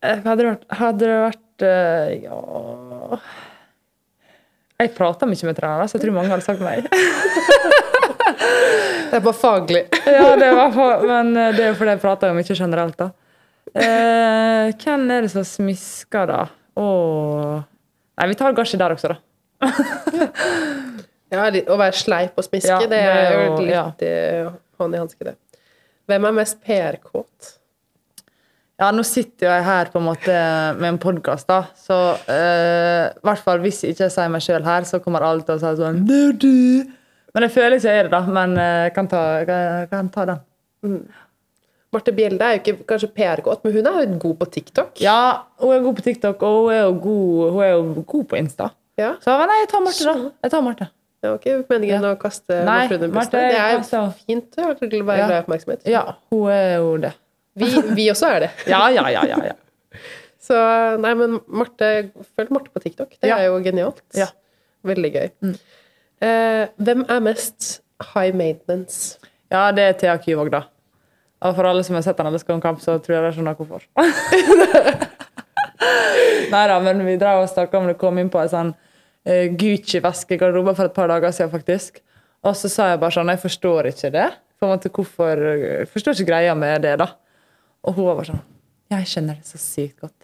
Eh, 0.00 0.20
Hadde 0.24 0.38
det 0.38 0.46
vært, 0.46 0.64
hadde 0.78 0.98
det 1.10 1.18
vært 1.24 1.64
eh, 1.66 2.10
Ja 2.22 3.18
Jeg 4.78 4.92
prater 4.94 5.26
mye 5.26 5.48
med 5.48 5.56
trenere, 5.58 5.88
så 5.90 5.98
jeg 5.98 6.04
tror 6.04 6.14
mange 6.14 6.30
hadde 6.30 6.46
sagt 6.46 6.62
meg. 6.62 6.86
Det 9.08 9.16
er 9.18 9.24
bare 9.24 9.36
faglig. 9.36 9.82
ja, 10.18 10.28
det 10.36 10.50
var 10.56 10.70
for, 10.74 11.06
Men 11.08 11.32
eh, 11.36 11.50
det 11.56 11.64
er 11.64 11.72
jo 11.72 11.78
fordi 11.80 11.94
jeg 11.96 12.02
prater 12.04 12.32
jo 12.32 12.38
mye 12.38 12.58
generelt, 12.60 12.98
da. 13.00 13.08
Eh, 13.74 14.70
hvem 14.80 15.10
er 15.12 15.26
det 15.26 15.32
som 15.32 15.44
smisker, 15.46 16.30
da? 16.30 16.44
Åh. 16.78 17.58
Nei, 18.18 18.28
vi 18.30 18.38
tar 18.38 18.56
gasje 18.56 18.80
der 18.80 18.94
også, 18.96 19.14
da. 19.14 19.20
Ja, 21.28 21.44
Å 21.44 21.76
være 21.76 21.92
sleip 21.92 22.38
og 22.40 22.46
smiske, 22.46 22.72
Ja, 22.72 22.80
det 22.88 22.98
er 23.04 23.34
jo 23.34 23.56
det 23.58 23.66
litt 23.66 24.04
ja. 24.08 24.52
hånd 24.80 24.96
i 24.96 25.00
hanske, 25.02 25.26
det. 25.28 25.34
Hvem 26.08 26.24
er 26.24 26.36
mest 26.38 26.60
PR-kåt? 26.64 27.54
Ja, 28.78 28.92
nå 28.94 29.02
sitter 29.04 29.48
jo 29.48 29.50
jeg 29.50 29.64
her 29.66 29.90
på 29.92 29.98
en 29.98 30.06
måte 30.06 30.34
med 30.78 30.92
en 30.92 31.00
podkast, 31.02 31.48
da. 31.50 31.66
Så 31.76 31.96
eh, 32.30 33.10
hvert 33.26 33.42
fall 33.44 33.60
hvis 33.64 33.82
jeg 33.84 33.96
ikke 33.96 34.08
sier 34.14 34.30
meg 34.32 34.44
sjøl 34.44 34.64
her, 34.64 34.86
så 34.88 35.02
kommer 35.04 35.26
alle 35.26 35.44
til 35.44 35.56
å 35.56 35.60
si 35.60 35.72
sånn 35.82 36.04
Det 36.08 36.20
er 36.28 36.38
du! 36.38 36.97
Men 37.38 37.46
ikke 37.46 37.86
jeg 37.86 37.98
er 38.02 38.08
det, 38.08 38.10
da. 38.12 38.20
Men 38.26 38.56
eh, 38.58 38.82
jeg 38.88 38.94
kan 38.96 39.08
ta, 39.10 39.22
jeg 39.46 39.88
kan 39.92 40.08
ta 40.14 40.24
den. 40.32 40.98
Marte 41.94 42.12
Bjelde 42.12 42.44
er 42.44 42.58
jo 42.58 42.60
ikke 42.60 42.84
kanskje 42.90 43.08
PR-godt, 43.16 43.62
men 43.64 43.72
hun 43.78 43.86
er 43.88 44.02
jo 44.02 44.18
god 44.26 44.34
på 44.42 44.48
TikTok. 44.58 44.98
Ja, 45.00 45.44
hun 45.62 45.72
er 45.72 45.84
god 45.86 45.96
på 45.96 46.04
TikTok, 46.04 46.42
og 46.44 46.58
hun 46.66 46.74
er 46.74 46.82
jo 46.82 46.92
god, 47.06 47.52
hun 47.54 47.62
er 47.64 47.70
jo 47.72 48.04
god 48.10 48.26
på 48.28 48.36
Insta. 48.40 48.66
Ja. 49.00 49.14
Så 49.24 49.32
nei, 49.48 49.60
jeg 49.62 49.70
tar 49.70 49.84
Marte, 49.86 50.04
da. 50.04 50.32
Jeg 50.44 50.52
tar 50.52 50.64
Marte. 50.66 50.88
Det 51.18 51.30
var 51.32 51.38
ikke 51.40 51.54
meningen 51.72 52.04
å 52.06 52.10
kaste 52.20 52.58
Nei, 52.66 52.74
Marte. 52.90 53.08
Marte, 53.14 53.40
Det 53.40 53.56
er 53.58 53.72
jo 53.78 54.02
fint 54.20 54.58
å 54.60 54.66
være 54.68 54.90
glad 54.90 55.18
Ja. 55.18 55.30
i 55.30 55.40
oppmerksomhet. 55.42 55.88
Ja, 55.90 56.02
hun 56.30 56.44
er 56.52 56.76
jo 56.76 56.92
det. 57.02 57.14
Vi, 57.58 57.70
vi 57.96 58.04
også 58.12 58.28
er 58.36 58.44
det. 58.46 58.50
Ja, 58.70 58.84
ja, 58.94 59.08
ja, 59.10 59.24
ja. 59.26 59.38
ja. 59.48 59.56
Så 60.48 60.58
nei, 61.02 61.14
men 61.18 61.40
Marte, 61.48 61.88
følg 62.36 62.52
Marte 62.54 62.70
på 62.74 62.84
TikTok. 62.84 63.16
Det 63.18 63.32
Ja. 63.32 63.38
er 63.40 63.48
jo 63.48 63.58
genialt. 63.64 64.02
Ja. 64.14 64.28
Veldig 64.86 65.10
gøy. 65.16 65.26
Eh, 66.24 66.64
hvem 66.82 67.04
er 67.08 67.20
mest 67.22 67.80
high 68.12 68.34
maintenance? 68.34 69.18
ja 69.52 69.68
det 69.72 69.84
er 69.84 69.92
Thea 70.00 70.16
Kyvåg, 70.18 70.50
da. 70.52 70.64
Og 71.46 71.54
for 71.54 71.68
alle 71.70 71.84
som 71.86 71.94
har 71.94 72.02
sett 72.02 72.18
henne 72.18 72.32
elsker 72.34 72.58
kamp, 72.62 72.80
så 72.82 72.98
tror 72.98 73.14
jeg 73.16 73.24
de 73.24 73.36
skjønner 73.36 73.54
hvorfor. 73.58 73.84
Nei 76.52 76.64
da, 76.70 76.78
men 76.82 77.04
vi 77.06 77.14
drev 77.20 77.44
og 77.44 77.50
snakka 77.52 77.78
om 77.78 77.86
det 77.86 77.98
kom 78.00 78.18
inn 78.18 78.30
på 78.32 78.40
en 78.42 78.50
sånn 78.50 78.72
uh, 78.74 79.46
Gucci-veskegarderobe 79.60 80.74
for 80.74 80.90
et 80.90 80.96
par 80.96 81.10
dager 81.12 81.34
siden, 81.34 81.52
faktisk. 81.54 82.02
Og 82.42 82.56
så 82.58 82.70
sa 82.72 82.90
jeg 82.92 83.00
bare 83.02 83.14
sånn 83.14 83.30
Jeg 83.30 83.42
forstår 83.42 83.90
ikke 83.92 84.10
det. 84.14 84.28
På 84.58 84.66
en 84.66 84.74
måte, 84.74 84.90
hvorfor, 84.90 85.44
jeg 85.62 85.90
forstår 85.92 86.16
ikke 86.16 86.30
greia 86.32 86.54
med 86.58 86.82
det, 86.86 86.96
da. 86.98 87.12
Og 87.86 87.94
hun 87.94 88.08
var 88.10 88.18
bare 88.18 88.32
sånn 88.32 88.42
Jeg 88.96 89.10
skjønner 89.12 89.38
det 89.38 89.46
så 89.46 89.60
sykt 89.62 90.02
godt. 90.02 90.17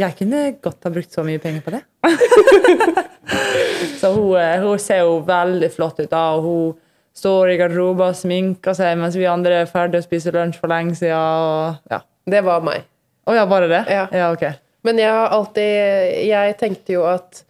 Jeg 0.00 0.14
kunne 0.18 0.40
godt 0.62 0.86
ha 0.86 0.90
brukt 0.94 1.12
så 1.12 1.22
mye 1.26 1.40
penger 1.42 1.62
på 1.66 1.72
det. 1.74 1.82
så 4.00 4.12
hun, 4.14 4.36
eh, 4.40 4.60
hun 4.62 4.78
ser 4.80 5.02
jo 5.04 5.18
veldig 5.26 5.68
flott 5.74 6.00
ut, 6.00 6.08
da, 6.10 6.22
og 6.36 6.46
hun 6.46 6.78
står 7.20 7.52
i 7.52 7.58
garderoben 7.60 8.06
og 8.12 8.16
sminker 8.16 8.74
seg 8.78 8.96
mens 8.98 9.18
vi 9.18 9.26
andre 9.28 9.62
er 9.64 9.68
ferdige 9.70 10.00
å 10.02 10.06
spise 10.06 10.32
lunsj 10.34 10.60
for 10.62 10.72
lenge 10.72 10.96
siden. 10.98 11.18
Og, 11.18 11.80
ja. 11.92 12.00
Det 12.30 12.42
var 12.46 12.62
meg. 12.64 12.86
Å 13.28 13.34
ja, 13.36 13.44
var 13.50 13.66
det 13.66 13.72
det? 13.74 13.82
Ja. 13.92 14.30
ok. 14.32 14.46
Men 14.86 14.96
jeg 15.02 15.10
har 15.12 15.34
alltid 15.36 16.28
Jeg 16.30 16.54
tenkte 16.56 16.94
jo 16.94 17.02
at 17.04 17.42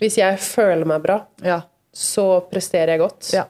hvis 0.00 0.16
jeg 0.20 0.38
føler 0.40 0.86
meg 0.88 1.02
bra, 1.04 1.18
Ja. 1.44 1.60
så 1.92 2.40
presterer 2.50 2.94
jeg 2.94 3.02
godt. 3.02 3.32
ja. 3.34 3.44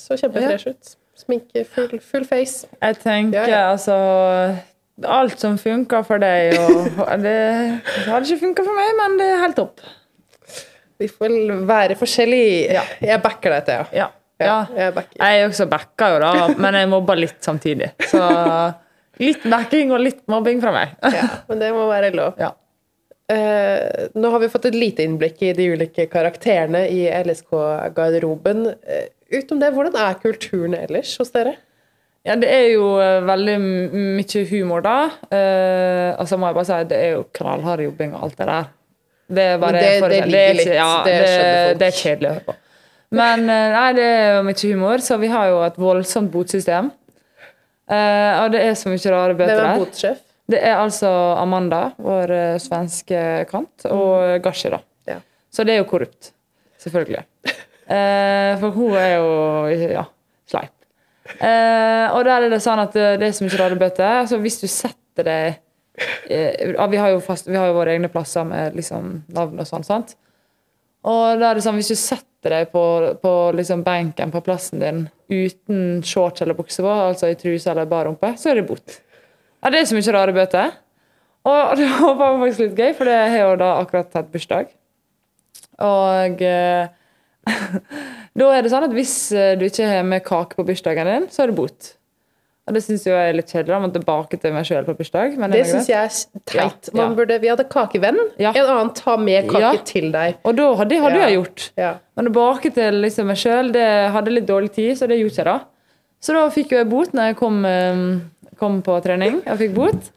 Så 0.00 0.16
kjempefresh 0.16 0.70
ut. 0.70 0.94
Sminke, 1.18 1.66
full, 1.68 1.98
full 2.00 2.24
face. 2.24 2.64
Jeg 2.80 2.96
tenker 3.02 3.42
Ja, 3.42 3.48
ja. 3.50 3.64
altså 3.74 3.96
Alt 5.08 5.40
som 5.40 5.56
funker 5.60 6.04
for 6.04 6.20
deg, 6.22 6.56
og 6.60 7.22
Det 7.22 7.36
hadde 8.06 8.24
ikke 8.26 8.42
funka 8.44 8.66
for 8.66 8.76
meg, 8.76 8.92
men 8.98 9.18
det 9.20 9.28
er 9.32 9.42
helt 9.44 9.58
topp. 9.60 9.84
Vi 11.00 11.08
får 11.08 11.36
være 11.68 11.96
forskjellige. 11.96 12.74
Ja. 12.76 12.82
Jeg 13.12 13.22
backer 13.24 13.56
deg, 13.56 13.66
Thea. 13.68 13.84
Ja. 13.96 14.10
Ja, 14.40 14.46
ja. 14.46 14.60
jeg 14.76 14.94
backer. 14.96 15.20
Jeg 15.20 15.48
også 15.48 15.66
backa, 15.68 16.08
jo 16.14 16.20
da, 16.22 16.32
men 16.60 16.76
jeg 16.78 16.88
mobber 16.92 17.18
litt 17.20 17.40
samtidig. 17.44 17.90
Så 18.08 18.22
litt 19.20 19.44
backing 19.52 19.92
og 19.92 20.00
litt 20.04 20.22
mobbing 20.32 20.62
fra 20.64 20.72
meg. 20.74 20.96
Ja, 21.16 21.28
men 21.48 21.60
det 21.62 21.70
må 21.76 21.86
være 21.90 22.12
lov. 22.16 22.40
Ja. 22.40 22.54
Eh, 23.30 24.08
nå 24.18 24.30
har 24.32 24.42
vi 24.42 24.50
fått 24.50 24.70
et 24.70 24.76
lite 24.78 25.04
innblikk 25.06 25.42
i 25.46 25.52
de 25.56 25.68
ulike 25.74 26.08
karakterene 26.10 26.86
i 26.90 27.04
LSK-garderoben. 27.20 28.64
utom 28.66 29.38
utenom 29.38 29.60
det, 29.62 29.72
hvordan 29.76 29.98
er 30.02 30.22
kulturen 30.22 30.74
ellers 30.74 31.12
hos 31.20 31.30
dere? 31.36 31.54
Ja, 32.26 32.34
det 32.36 32.48
er 32.52 32.66
jo 32.74 32.88
eh, 33.00 33.20
veldig 33.24 33.54
mye 33.60 34.42
humor, 34.50 34.82
da. 34.84 34.96
Eh, 35.32 36.10
og 36.20 36.28
så 36.28 36.36
må 36.36 36.50
jeg 36.50 36.56
bare 36.58 36.68
si 36.68 36.80
det 36.90 36.98
er 37.00 37.12
jo 37.14 37.22
knallhard 37.38 37.80
jobbing 37.86 38.12
og 38.14 38.26
alt 38.26 38.36
det 38.42 38.46
der. 38.50 38.66
Det 39.30 39.44
er 39.54 39.58
bare 39.62 39.72
det- 39.78 40.00
for- 40.02 40.08
det 40.10 40.18
er 40.34 40.54
ikke- 40.58 40.74
ja, 40.74 40.90
det 41.06 41.14
det, 41.24 41.78
det 41.78 41.86
er 41.88 41.96
kjedelig 41.96 42.28
å 42.28 42.32
høre 42.34 42.44
på. 42.50 42.54
Men 43.12 43.48
eh, 43.50 43.68
nei, 43.72 43.92
det 43.96 44.04
er 44.04 44.36
jo 44.36 44.42
mye 44.42 44.64
humor, 44.72 44.98
så 44.98 45.18
vi 45.18 45.28
har 45.28 45.46
jo 45.48 45.62
et 45.64 45.76
voldsomt 45.76 46.30
botsystem. 46.30 46.90
Eh, 47.90 48.42
og 48.44 48.52
det 48.52 48.60
er 48.68 48.74
så 48.78 48.90
mye 48.92 49.10
rare 49.10 49.34
bøter 49.34 49.56
Hvem 49.56 49.64
er 49.64 49.72
der. 49.72 49.78
botsjef? 49.84 50.18
Det 50.50 50.60
er 50.62 50.76
altså 50.76 51.08
Amanda, 51.38 51.92
vår 51.98 52.30
eh, 52.30 52.58
svenske 52.58 53.46
kant, 53.50 53.86
og 53.86 54.42
Gashi, 54.42 54.68
da. 54.70 54.78
Ja. 55.08 55.16
Så 55.50 55.64
det 55.64 55.74
er 55.74 55.78
jo 55.84 55.88
korrupt. 55.90 56.32
Selvfølgelig. 56.78 57.24
Eh, 57.90 58.52
for 58.60 58.70
hun 58.70 58.92
er 58.94 59.16
jo 59.16 59.66
ja, 59.90 60.04
sleip. 60.46 60.70
Eh, 61.38 62.06
og 62.10 62.24
der 62.26 62.46
er 62.46 62.52
det 62.52 62.62
sånn 62.64 62.82
at 62.82 62.96
det 62.96 63.22
er 63.22 63.34
så 63.36 63.46
mye 63.46 63.60
rare 63.60 63.90
Altså, 64.08 64.40
hvis 64.42 64.60
du 64.60 64.66
setter 64.66 65.26
deg 65.26 65.60
uh, 66.30 66.88
vi, 66.90 66.96
har 66.96 67.20
fast, 67.20 67.48
vi 67.48 67.56
har 67.58 67.70
jo 67.70 67.76
våre 67.76 67.94
egne 67.94 68.08
plasser 68.08 68.44
med 68.48 68.76
liksom, 68.78 69.22
navn 69.28 69.60
og 69.60 69.68
sånn. 69.68 69.84
sant? 69.84 70.16
Og 71.08 71.40
da 71.40 71.50
er 71.50 71.56
det 71.56 71.64
sånn, 71.64 71.78
Hvis 71.80 71.92
du 71.92 71.98
setter 71.98 72.54
deg 72.56 72.70
på, 72.72 72.82
på 73.20 73.32
liksom 73.56 73.84
benken 73.84 74.32
på 74.32 74.42
plassen 74.44 74.80
din 74.80 75.06
uten 75.30 76.00
shorts 76.04 76.42
eller 76.42 76.56
bukse 76.58 76.82
på, 76.82 76.90
altså 76.90 77.30
i 77.30 77.38
truse 77.38 77.70
eller 77.70 77.88
bar 77.88 78.08
rumpe, 78.08 78.32
så 78.40 78.50
er 78.50 78.60
det 78.60 78.68
bot. 78.68 79.00
Ja, 79.60 79.70
Det 79.70 79.80
er 79.80 79.90
så 79.90 79.98
mye 79.98 80.14
rare 80.16 80.34
bøter. 80.36 80.72
Og 81.48 81.74
det 81.78 81.88
var 82.00 82.40
faktisk 82.40 82.64
litt 82.64 82.80
gøy, 82.80 82.94
for 82.96 83.08
det 83.08 83.18
har 83.32 83.44
jo 83.44 83.58
da 83.60 83.74
akkurat 83.80 84.16
hatt 84.18 84.32
bursdag. 84.32 84.72
Og 85.80 86.42
eh, 86.44 86.88
da 88.40 88.50
er 88.54 88.64
det 88.64 88.72
sånn 88.72 88.86
at 88.86 88.94
hvis 88.94 89.14
eh, 89.36 89.54
du 89.58 89.64
ikke 89.68 89.88
har 89.88 90.04
med 90.06 90.22
kake 90.26 90.58
på 90.58 90.66
bursdagen 90.68 91.08
din, 91.08 91.26
så 91.32 91.44
er 91.44 91.52
det 91.52 91.58
bot. 91.58 91.94
Og 92.68 92.76
det 92.76 92.84
syns 92.84 93.02
jeg 93.08 93.16
er 93.16 93.34
litt 93.34 93.50
kjedelig. 93.50 93.72
Jeg 93.72 93.82
må 93.82 93.88
tilbake 93.94 94.38
til 94.38 94.52
meg 94.54 94.66
sjøl 94.68 94.84
på 94.86 94.94
bursdag. 94.94 95.32
Men 95.40 95.50
Det 95.50 95.64
syns 95.66 95.88
jeg 95.90 96.06
er 96.06 96.42
teit. 96.46 96.90
Ja, 96.92 97.00
ja. 97.00 97.06
burde, 97.18 97.40
vi 97.42 97.50
hadde 97.50 97.64
kakevenn. 97.66 98.20
Ja. 98.38 98.52
En 98.52 98.68
annen 98.76 98.92
ta 98.94 99.16
med 99.18 99.48
kake 99.50 99.80
til 99.88 100.10
deg. 100.14 100.38
Og 100.46 100.54
da, 100.58 100.68
det 100.86 101.00
hadde 101.02 101.18
jeg 101.18 101.38
gjort. 101.38 101.66
Men 101.80 102.30
tilbake 102.30 102.70
til 102.76 103.00
liksom 103.02 103.26
meg 103.32 103.40
sjøl, 103.42 103.72
det 103.74 103.88
hadde 104.14 104.36
litt 104.36 104.46
dårlig 104.46 104.70
tid, 104.76 104.92
så 105.00 105.10
det 105.10 105.18
gjorde 105.18 105.40
jeg 105.40 105.48
da. 105.50 105.56
Så 106.22 106.36
da 106.36 106.46
fikk 106.52 106.76
jeg 106.76 106.86
bot 106.92 107.16
når 107.16 107.32
jeg 107.32 107.40
kom, 107.40 107.58
eh, 107.66 108.06
kom 108.60 108.78
på 108.86 109.00
trening. 109.02 109.40
Jeg 109.48 109.62
fikk 109.64 109.76
bot. 109.80 110.12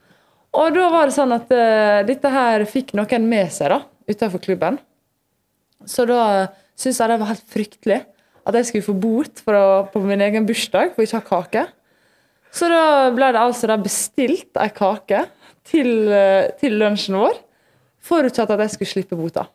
Og 0.54 0.76
da 0.76 0.90
var 0.94 1.10
det 1.10 1.16
sånn 1.16 1.34
at 1.34 1.50
uh, 1.50 2.04
dette 2.06 2.30
her 2.30 2.64
fikk 2.70 2.94
noen 2.98 3.24
med 3.26 3.50
seg 3.54 3.72
da, 3.74 3.80
utenfor 4.06 4.42
klubben. 4.44 4.78
Så 5.90 6.06
da 6.06 6.20
syntes 6.80 7.00
jeg 7.00 7.12
det 7.12 7.20
var 7.22 7.32
helt 7.32 7.48
fryktelig 7.54 8.02
at 8.44 8.58
jeg 8.60 8.68
skulle 8.70 8.88
få 8.88 8.96
bot 9.00 9.42
å, 9.48 9.64
på 9.92 10.02
min 10.04 10.22
egen 10.26 10.48
bursdag 10.48 10.94
for 10.96 11.06
ikke 11.06 11.20
å 11.20 11.22
ha 11.22 11.30
kake. 11.30 11.66
Så 12.54 12.70
da 12.70 12.84
ble 13.16 13.32
det 13.34 13.42
altså 13.42 13.78
bestilt 13.82 14.60
ei 14.62 14.70
kake 14.74 15.24
til, 15.68 16.12
eh, 16.12 16.52
til 16.60 16.78
lunsjen 16.82 17.18
vår, 17.18 17.40
forutsatt 18.04 18.52
at 18.54 18.66
jeg 18.66 18.76
skulle 18.76 18.92
slippe 18.92 19.18
bota. 19.18 19.48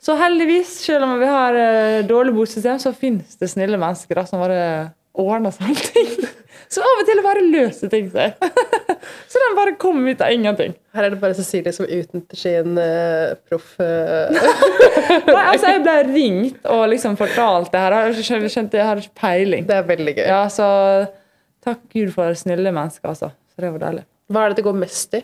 Så 0.00 0.14
heldigvis, 0.16 0.70
selv 0.86 1.08
om 1.08 1.16
vi 1.18 1.28
har 1.28 1.56
eh, 1.58 2.04
dårlig 2.06 2.36
botsystem, 2.36 2.78
så 2.78 2.94
finnes 2.94 3.36
det 3.40 3.50
snille 3.50 3.80
mennesker 3.80 4.20
da, 4.20 4.26
som 4.28 4.42
bare 4.44 4.92
ordner 5.16 5.54
sånne 5.54 5.74
ting. 5.88 6.12
Så 6.72 6.82
av 6.82 7.00
og 7.00 7.06
til 7.06 7.20
bare 7.22 7.44
løser 7.46 7.90
ting 7.90 8.08
seg. 8.10 8.34
Så 9.28 9.40
den 9.42 9.56
bare 9.58 9.74
kom 9.80 10.00
ut 10.06 10.20
av 10.22 10.32
ingenting. 10.32 10.74
Her 10.96 11.06
er 11.06 11.14
det 11.14 11.20
bare 11.20 11.36
Cecilie 11.36 11.74
som 11.74 11.86
utnytter 11.86 12.38
sin 12.40 12.78
uh, 12.78 13.34
proff 13.48 13.74
uh... 13.82 14.32
Nei, 15.26 15.42
altså, 15.42 15.72
jeg 15.74 15.82
ble 15.84 15.96
ringt 16.08 16.68
og 16.72 16.84
liksom 16.92 17.18
fortalt 17.20 17.72
det 17.74 17.82
her. 17.84 17.96
Jeg 18.08 18.26
skjønte, 18.28 18.50
skjønte 18.52 18.80
jeg 18.80 18.88
hadde 18.88 19.04
ikke 19.04 19.20
peiling. 19.20 19.68
Det 19.68 19.78
er 19.78 19.88
veldig 19.90 20.16
gøy. 20.18 20.26
Ja, 20.30 20.42
så 20.52 20.68
takk 21.66 21.82
Gud 21.92 22.12
for 22.14 22.38
snille 22.38 22.72
mennesker, 22.72 23.10
altså. 23.12 23.32
Så 23.54 23.64
det 23.64 23.72
var 23.76 23.86
deilig. 23.88 24.06
Hva 24.32 24.44
er 24.44 24.52
det 24.52 24.60
det 24.60 24.66
går 24.66 24.78
mest 24.80 25.16
i? 25.18 25.22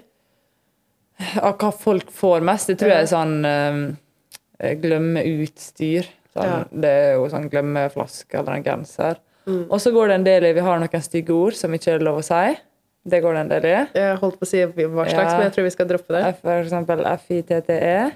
Av 1.38 1.54
hva 1.60 1.70
folk 1.74 2.10
får 2.14 2.42
mest, 2.46 2.70
det 2.72 2.80
tror 2.80 2.94
jeg 2.94 3.06
er 3.06 3.12
sånn 3.12 3.36
uh, 3.46 4.72
glemme 4.82 5.24
utstyr. 5.38 6.10
Sånn, 6.32 6.48
Ja. 6.48 6.62
Det 6.70 6.90
er 7.02 7.12
jo 7.20 7.28
sånn 7.28 7.50
glemme 7.52 7.86
flaske 7.92 8.38
eller 8.40 8.56
en 8.56 8.66
genser. 8.66 9.20
Og 9.46 9.80
så 9.82 9.90
går 9.90 10.08
det 10.08 10.14
en 10.14 10.26
del 10.26 10.44
i 10.46 10.52
Vi 10.54 10.62
har 10.64 10.78
noen 10.78 11.02
stygge 11.02 11.34
ord 11.34 11.56
som 11.58 11.74
ikke 11.74 11.96
er 11.96 12.04
lov 12.04 12.20
å 12.20 12.26
si. 12.26 12.54
Det 13.04 13.18
går 13.22 13.34
det 13.34 13.40
en 13.42 13.48
del 13.50 13.64
i. 13.66 13.72
Jeg 13.98 14.16
holdt 14.20 14.36
på 14.38 14.46
å 14.46 14.48
si 14.48 14.60
hva 14.62 15.04
slags, 15.08 15.16
Ja. 15.16 15.38
men 15.38 15.42
jeg 15.48 15.52
tror 15.56 15.64
vi 15.66 15.70
skal 15.74 15.88
droppe 15.90 16.14
det. 16.14 16.22
For 16.40 16.62
eksempel 16.62 17.02
FITTE. 17.26 17.58
Det 17.66 17.78
er 17.82 18.12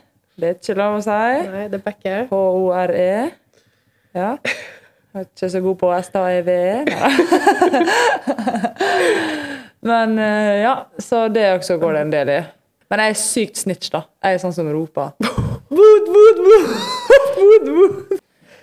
ikke 0.55 0.77
lov 0.79 0.99
å 0.99 1.03
si. 1.03 1.49
Nei, 1.51 1.65
det 1.73 1.81
backer 1.83 2.11
jeg. 2.13 2.29
H-O-R-E. 2.31 3.31
Ja. 4.15 4.37
Jeg 5.17 5.25
er 5.25 5.27
ikke 5.27 5.49
så 5.51 5.61
god 5.65 5.77
på 5.81 5.91
S-T-A-E-V-E. 5.97 6.85
Men 9.87 10.19
eh, 10.19 10.61
ja, 10.63 10.87
så 10.99 11.27
det 11.29 11.49
også 11.59 11.77
går 11.81 11.93
det 11.97 12.01
en 12.07 12.13
del 12.15 12.31
i. 12.37 12.41
Men 12.91 13.03
jeg 13.03 13.15
er 13.15 13.19
sykt 13.19 13.59
snitch, 13.65 13.91
da. 13.91 14.05
Jeg 14.23 14.39
er 14.39 14.43
sånn 14.43 14.55
som 14.55 14.69
roper. 14.73 15.13
Wood, 15.77 16.07
wood, 16.15 16.39
wood, 16.47 17.69
wood. 17.77 18.21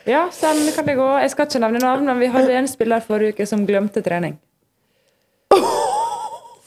Ja, 0.08 0.26
sånn 0.36 0.60
kan 0.76 0.88
det 0.88 0.96
gå. 1.00 1.08
Jeg 1.24 1.32
skal 1.34 1.48
ikke 1.48 1.62
nevne 1.64 1.80
navn, 1.84 2.08
men 2.08 2.20
vi 2.20 2.30
hadde 2.32 2.56
en 2.58 2.68
spiller 2.72 3.04
forrige 3.04 3.36
uke 3.38 3.46
som 3.48 3.66
glemte 3.68 4.02
trening. 4.04 4.38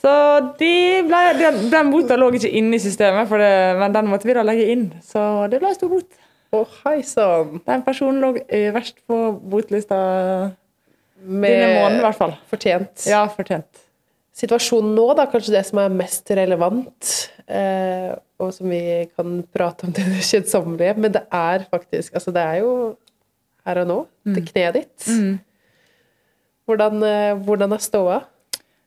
Så 0.06 0.12
de 0.60 0.74
ble, 1.08 1.20
den, 1.34 1.64
den 1.72 1.88
bota 1.90 2.14
lå 2.14 2.28
ikke 2.38 2.52
inne 2.54 2.78
i 2.78 2.82
systemet, 2.82 3.32
det, 3.42 3.54
men 3.80 3.94
den 3.94 4.06
måtte 4.06 4.28
vi 4.28 4.36
da 4.36 4.44
legge 4.46 4.68
inn. 4.70 4.84
Så 5.02 5.20
det 5.50 5.58
ble 5.58 5.72
en 5.72 5.78
stor 5.78 5.90
bot. 5.90 6.20
Å, 6.54 6.60
hei 6.84 7.00
sann! 7.02 7.56
Den 7.66 7.82
personen 7.82 8.20
lå 8.22 8.36
øverst 8.38 9.00
på 9.10 9.16
botlista 9.50 9.96
Med 11.18 11.50
denne 11.50 11.72
måneden, 11.80 11.98
i 11.98 12.04
hvert 12.04 12.20
fall. 12.20 12.36
Fortjent. 12.52 13.08
Ja, 13.10 13.24
fortjent. 13.34 13.82
Situasjonen 14.36 14.92
nå, 14.94 15.08
da, 15.18 15.24
kanskje 15.32 15.56
det 15.56 15.64
som 15.66 15.80
er 15.82 15.98
mest 15.98 16.30
relevant, 16.38 17.10
eh, 17.48 18.12
og 18.38 18.54
som 18.54 18.70
vi 18.70 19.08
kan 19.16 19.40
prate 19.50 19.88
om 19.88 19.96
til 19.96 20.06
det 20.12 20.22
kjedsommelige, 20.28 20.94
men 21.00 21.16
det 21.18 21.24
er 21.34 21.66
faktisk 21.72 22.14
Altså, 22.20 22.30
det 22.36 22.46
er 22.46 22.62
jo 22.62 22.70
her 23.66 23.82
og 23.82 23.90
nå. 23.90 23.98
til 24.36 24.46
kneet 24.52 24.78
ditt. 24.78 25.10
Hvordan, 26.68 27.02
eh, 27.10 27.34
hvordan 27.42 27.74
er 27.74 27.82
ståa? 27.82 28.22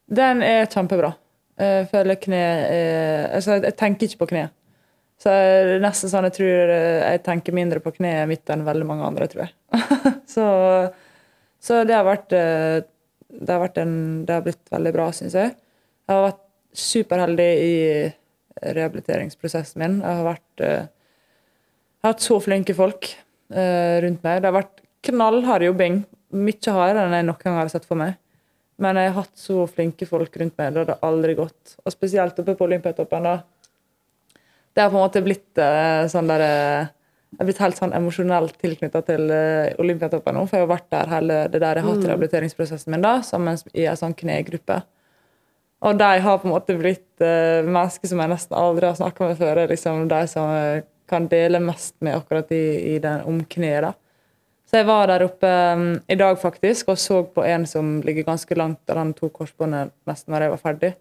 Den 0.10 0.44
er 0.46 0.70
kjempebra. 0.70 1.14
Jeg 1.60 1.90
føler 1.92 2.18
kne 2.22 2.40
er, 2.40 3.28
Altså, 3.36 3.60
jeg 3.60 3.76
tenker 3.78 4.08
ikke 4.08 4.24
på 4.24 4.30
kne. 4.32 4.48
Så 5.20 5.34
det 5.68 5.82
nesten 5.84 6.12
sånn 6.12 6.30
jeg 6.30 6.38
tror 6.38 6.72
eh, 6.72 7.02
jeg 7.04 7.24
tenker 7.26 7.56
mindre 7.56 7.82
på 7.84 7.92
kneet 7.98 8.30
mitt 8.30 8.48
enn 8.54 8.64
veldig 8.64 8.86
mange 8.88 9.04
andre, 9.04 9.28
tror 9.28 9.44
jeg. 9.44 9.52
så, 10.34 10.46
så 11.60 11.82
det 11.84 11.98
har 11.98 12.08
vært 12.08 12.36
eh, 12.38 12.80
det 13.30 13.52
har, 13.52 13.62
vært 13.62 13.82
en, 13.82 13.98
det 14.26 14.38
har 14.38 14.46
blitt 14.46 14.72
veldig 14.74 14.94
bra, 14.96 15.10
syns 15.14 15.36
jeg. 15.38 15.52
Jeg 16.08 16.16
har 16.16 16.24
vært 16.24 16.46
superheldig 16.80 17.50
i 17.62 17.76
rehabiliteringsprosessen 18.80 19.84
min. 19.84 20.00
Jeg 20.02 20.22
har 20.22 20.26
vært 20.26 20.64
eh, 20.66 20.88
Jeg 22.00 22.08
har 22.08 22.16
hatt 22.16 22.24
så 22.24 22.40
flinke 22.40 22.76
folk 22.78 23.12
eh, 23.12 24.00
rundt 24.06 24.24
meg. 24.26 24.40
Det 24.40 24.50
har 24.50 24.56
vært 24.56 24.82
knallhard 25.10 25.68
jobbing. 25.68 26.02
Mye 26.40 26.74
hardere 26.76 27.06
enn 27.06 27.18
jeg 27.20 27.28
noen 27.28 27.44
gang 27.44 27.60
har 27.60 27.72
sett 27.72 27.88
for 27.90 28.00
meg. 28.00 28.16
Men 28.80 29.00
jeg 29.00 29.12
har 29.12 29.26
hatt 29.26 29.40
så 29.40 29.64
flinke 29.68 30.08
folk 30.08 30.36
rundt 30.40 30.56
meg. 30.60 30.74
Det 30.74 30.86
hadde 30.86 31.00
aldri 31.06 31.36
gått. 31.38 31.76
Og 31.84 31.94
spesielt 31.94 32.38
oppe 32.40 32.56
på 32.56 32.68
Olympiatoppen. 32.68 33.28
da. 33.28 33.42
Det 34.74 34.86
har 34.86 34.94
på 34.94 35.00
en 35.00 35.04
måte 35.04 35.24
blitt 35.26 35.60
eh, 35.60 36.06
sånn 36.12 36.30
der 36.30 36.44
eh, 36.46 36.92
Jeg 37.30 37.42
har 37.42 37.50
blitt 37.50 37.60
helt 37.62 37.78
sånn 37.78 37.96
emosjonelt 37.98 38.56
tilknytta 38.62 39.02
til 39.06 39.28
eh, 39.34 39.74
Olympiatoppen 39.82 40.38
nå, 40.38 40.46
for 40.48 40.58
jeg 40.58 40.66
har 40.66 40.72
vært 40.72 40.88
der 40.96 41.12
hele 41.12 41.42
det 41.52 41.60
der 41.62 41.78
jeg 41.78 41.86
har 41.86 41.94
hatt 41.94 42.08
rehabiliteringsprosessen 42.08 42.96
min 42.96 43.04
da, 43.04 43.20
sammen 43.26 43.60
i 43.74 43.86
en 43.86 44.00
sånn 44.00 44.16
knegruppe. 44.18 44.80
Og 45.86 46.00
de 46.00 46.10
har 46.24 46.40
på 46.40 46.48
en 46.48 46.56
måte 46.56 46.76
blitt 46.76 47.22
mennesker 47.24 48.10
som 48.12 48.20
jeg 48.20 48.32
nesten 48.34 48.58
aldri 48.58 48.90
har 48.90 48.98
snakka 48.98 49.30
med 49.30 49.38
før. 49.40 49.62
liksom 49.70 50.10
De 50.12 50.24
som 50.28 50.50
kan 51.08 51.28
dele 51.32 51.62
mest 51.64 51.94
med 52.04 52.18
akkurat 52.18 52.52
i, 52.52 52.96
i 52.96 52.98
den, 53.00 53.22
om 53.30 53.40
kneet. 53.48 53.86
da. 53.86 53.94
Så 54.70 54.78
jeg 54.78 54.86
var 54.86 55.08
der 55.10 55.24
oppe 55.26 55.50
um, 55.50 55.86
i 56.06 56.16
dag 56.18 56.36
faktisk 56.38 56.92
og 56.94 57.00
så 57.02 57.24
på 57.34 57.42
en 57.42 57.64
som 57.66 57.96
ligger 58.06 58.28
ganske 58.28 58.54
langt, 58.58 58.84
og 58.86 59.00
han 59.02 59.16
tok 59.18 59.32
korsbåndet 59.40 59.96
nesten 60.06 60.36
når 60.36 60.46
jeg 60.46 60.54
var 60.54 60.62
ferdig. 60.62 60.92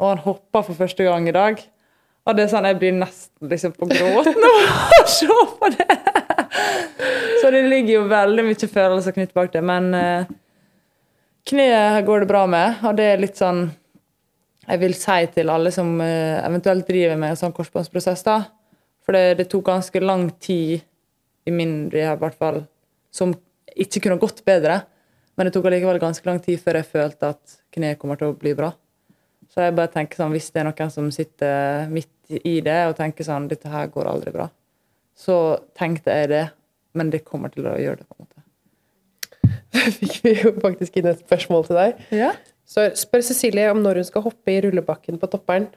Og 0.00 0.06
han 0.08 0.22
hoppa 0.24 0.62
for 0.64 0.78
første 0.78 1.04
gang 1.04 1.28
i 1.28 1.34
dag. 1.36 1.60
Og 2.24 2.36
det 2.36 2.46
er 2.46 2.52
sånn, 2.52 2.68
Jeg 2.70 2.78
blir 2.80 2.96
nesten 2.96 3.50
liksom 3.50 3.74
på 3.76 3.90
gråten 3.90 4.46
av 4.48 4.94
å 5.02 5.04
se 5.08 5.28
på 5.28 5.70
det! 5.76 5.98
Så 7.42 7.52
det 7.52 7.62
ligger 7.68 7.94
jo 7.98 8.08
veldig 8.08 8.46
mye 8.48 8.70
følelser 8.72 9.16
knyttet 9.16 9.36
bak 9.36 9.52
det. 9.52 9.64
Men 9.68 9.92
uh, 9.92 10.32
kneet 11.52 12.08
går 12.08 12.24
det 12.24 12.32
bra 12.32 12.46
med, 12.48 12.80
og 12.88 12.96
det 12.96 13.12
er 13.12 13.22
litt 13.26 13.36
sånn 13.40 13.66
jeg 14.70 14.80
vil 14.80 14.96
si 14.96 15.20
til 15.34 15.52
alle 15.52 15.72
som 15.76 15.92
uh, 16.00 16.40
eventuelt 16.40 16.88
driver 16.88 17.20
med 17.20 17.34
en 17.34 17.44
sånn 17.44 17.52
korsbåndsprosess, 17.52 18.24
da. 18.24 18.40
For 19.04 19.16
det, 19.16 19.40
det 19.42 19.50
tok 19.52 19.68
ganske 19.68 20.00
lang 20.00 20.30
tid, 20.40 20.86
i 21.48 21.52
min 21.52 21.90
rehab 21.92 22.20
i 22.20 22.24
hvert 22.24 22.40
fall, 22.40 22.62
som 23.14 23.34
ikke 23.74 24.02
kunne 24.04 24.20
gått 24.22 24.44
bedre. 24.46 24.82
Men 25.36 25.48
det 25.48 25.54
tok 25.54 25.68
allikevel 25.70 26.00
ganske 26.02 26.26
lang 26.28 26.40
tid 26.42 26.60
før 26.62 26.80
jeg 26.80 26.90
følte 26.90 27.34
at 27.34 27.58
kneet 27.74 28.00
kommer 28.00 28.18
til 28.20 28.32
å 28.32 28.38
bli 28.38 28.54
bra. 28.58 28.72
Så 29.50 29.64
jeg 29.64 29.74
bare 29.78 29.90
tenker 29.90 30.20
sånn, 30.20 30.34
hvis 30.34 30.50
det 30.54 30.62
er 30.62 30.68
noen 30.68 30.92
som 30.94 31.08
sitter 31.14 31.90
midt 31.90 32.42
i 32.46 32.60
det 32.62 32.78
og 32.86 32.96
tenker 32.98 33.26
sånn 33.26 33.48
dette 33.50 33.70
her 33.72 33.88
går 33.90 34.10
aldri 34.10 34.34
bra, 34.34 34.46
så 35.18 35.58
tenkte 35.76 36.14
jeg 36.14 36.30
det, 36.30 36.44
men 36.94 37.10
det 37.10 37.24
kommer 37.26 37.50
til 37.54 37.66
å 37.66 37.74
gjøre 37.78 38.02
det. 38.02 38.06
på 38.06 38.14
en 38.14 38.26
måte. 38.26 38.44
Fikk 39.98 40.16
vi 40.24 40.36
jo 40.38 40.54
faktisk 40.62 41.00
inn 41.00 41.10
et 41.10 41.22
spørsmål 41.24 41.66
til 41.66 41.80
deg. 41.80 42.06
Ja. 42.14 42.32
Så 42.70 42.86
spør 42.98 43.24
Cecilie 43.26 43.70
om 43.72 43.82
når 43.82 44.00
hun 44.00 44.06
skal 44.06 44.24
hoppe 44.28 44.52
i 44.54 44.60
rullebakken 44.62 45.18
på 45.18 45.30
topperen. 45.30 45.70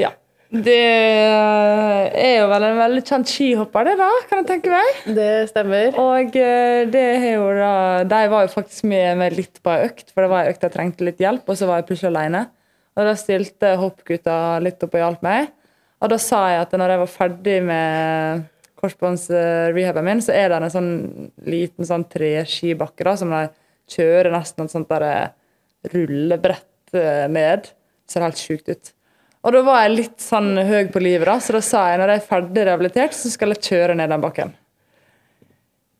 ja. 0.00 0.14
Det 0.52 0.74
er 0.76 2.34
jo 2.38 2.48
vel 2.50 2.66
en 2.68 2.78
veldig 2.78 3.02
kjent 3.08 3.30
skihopper, 3.30 3.88
det, 3.88 3.94
da, 3.98 4.10
kan 4.28 4.42
jeg 4.42 4.48
tenke 4.50 4.70
meg. 4.70 5.00
Det 5.16 5.30
stemmer. 5.50 5.96
Og 5.98 6.36
eh, 6.38 6.84
det 6.90 7.02
er 7.16 7.26
jo 7.32 7.48
da 7.58 7.72
De 8.06 8.20
var 8.30 8.46
jo 8.46 8.52
faktisk 8.52 8.86
med 8.90 9.18
meg 9.18 9.34
litt 9.34 9.58
på 9.64 9.72
ei 9.72 9.88
økt, 9.88 10.12
for 10.12 10.24
det 10.24 10.30
var 10.30 10.44
ei 10.44 10.54
økt 10.54 10.66
jeg 10.66 10.74
trengte 10.76 11.08
litt 11.08 11.22
hjelp, 11.22 11.48
og 11.48 11.58
så 11.58 11.68
var 11.70 11.80
jeg 11.80 11.88
plutselig 11.90 12.12
alene. 12.12 12.44
Og 12.94 13.08
da 13.08 13.14
stilte 13.18 13.74
hoppgutta 13.80 14.38
litt 14.62 14.82
opp 14.86 14.94
og 14.94 15.02
hjalp 15.02 15.24
meg. 15.26 15.50
Og 16.04 16.12
da 16.12 16.18
sa 16.22 16.44
jeg 16.52 16.62
at 16.62 16.74
når 16.78 16.92
jeg 16.92 17.02
var 17.02 17.14
ferdig 17.14 17.58
med 17.66 18.44
korsbåndsrehaben 18.84 20.06
min, 20.06 20.22
så 20.22 20.34
er 20.36 20.52
det 20.52 20.60
en 20.60 20.74
sånn 20.74 20.92
liten 21.48 21.88
sånn 21.88 22.04
treskibakke 22.12 23.06
da, 23.08 23.16
som 23.18 23.32
de 23.32 23.46
kjører 23.90 24.30
nesten 24.34 24.68
et 24.68 24.74
sånt 24.74 24.92
der 24.92 25.06
eh, 25.08 25.32
rullebrett 25.94 26.94
ned. 26.94 27.72
Det 27.72 28.12
Ser 28.12 28.22
helt 28.26 28.38
sjukt 28.38 28.68
ut. 28.68 28.92
Og 29.44 29.52
da 29.52 29.60
var 29.66 29.82
jeg 29.84 29.96
litt 29.98 30.20
sånn 30.24 30.54
høy 30.56 30.86
på 30.92 31.02
livet, 31.04 31.26
da, 31.28 31.36
så 31.42 31.58
da 31.58 31.60
sa 31.64 31.82
jeg 31.90 32.00
når 32.00 32.14
jeg 32.14 32.22
er 32.22 32.28
ferdig 32.30 32.64
rehabilitert, 32.64 33.16
så 33.16 33.32
skal 33.32 33.52
jeg 33.52 33.64
kjøre 33.66 33.96
ned 33.98 34.08
den 34.12 34.24
bakken. 34.24 34.54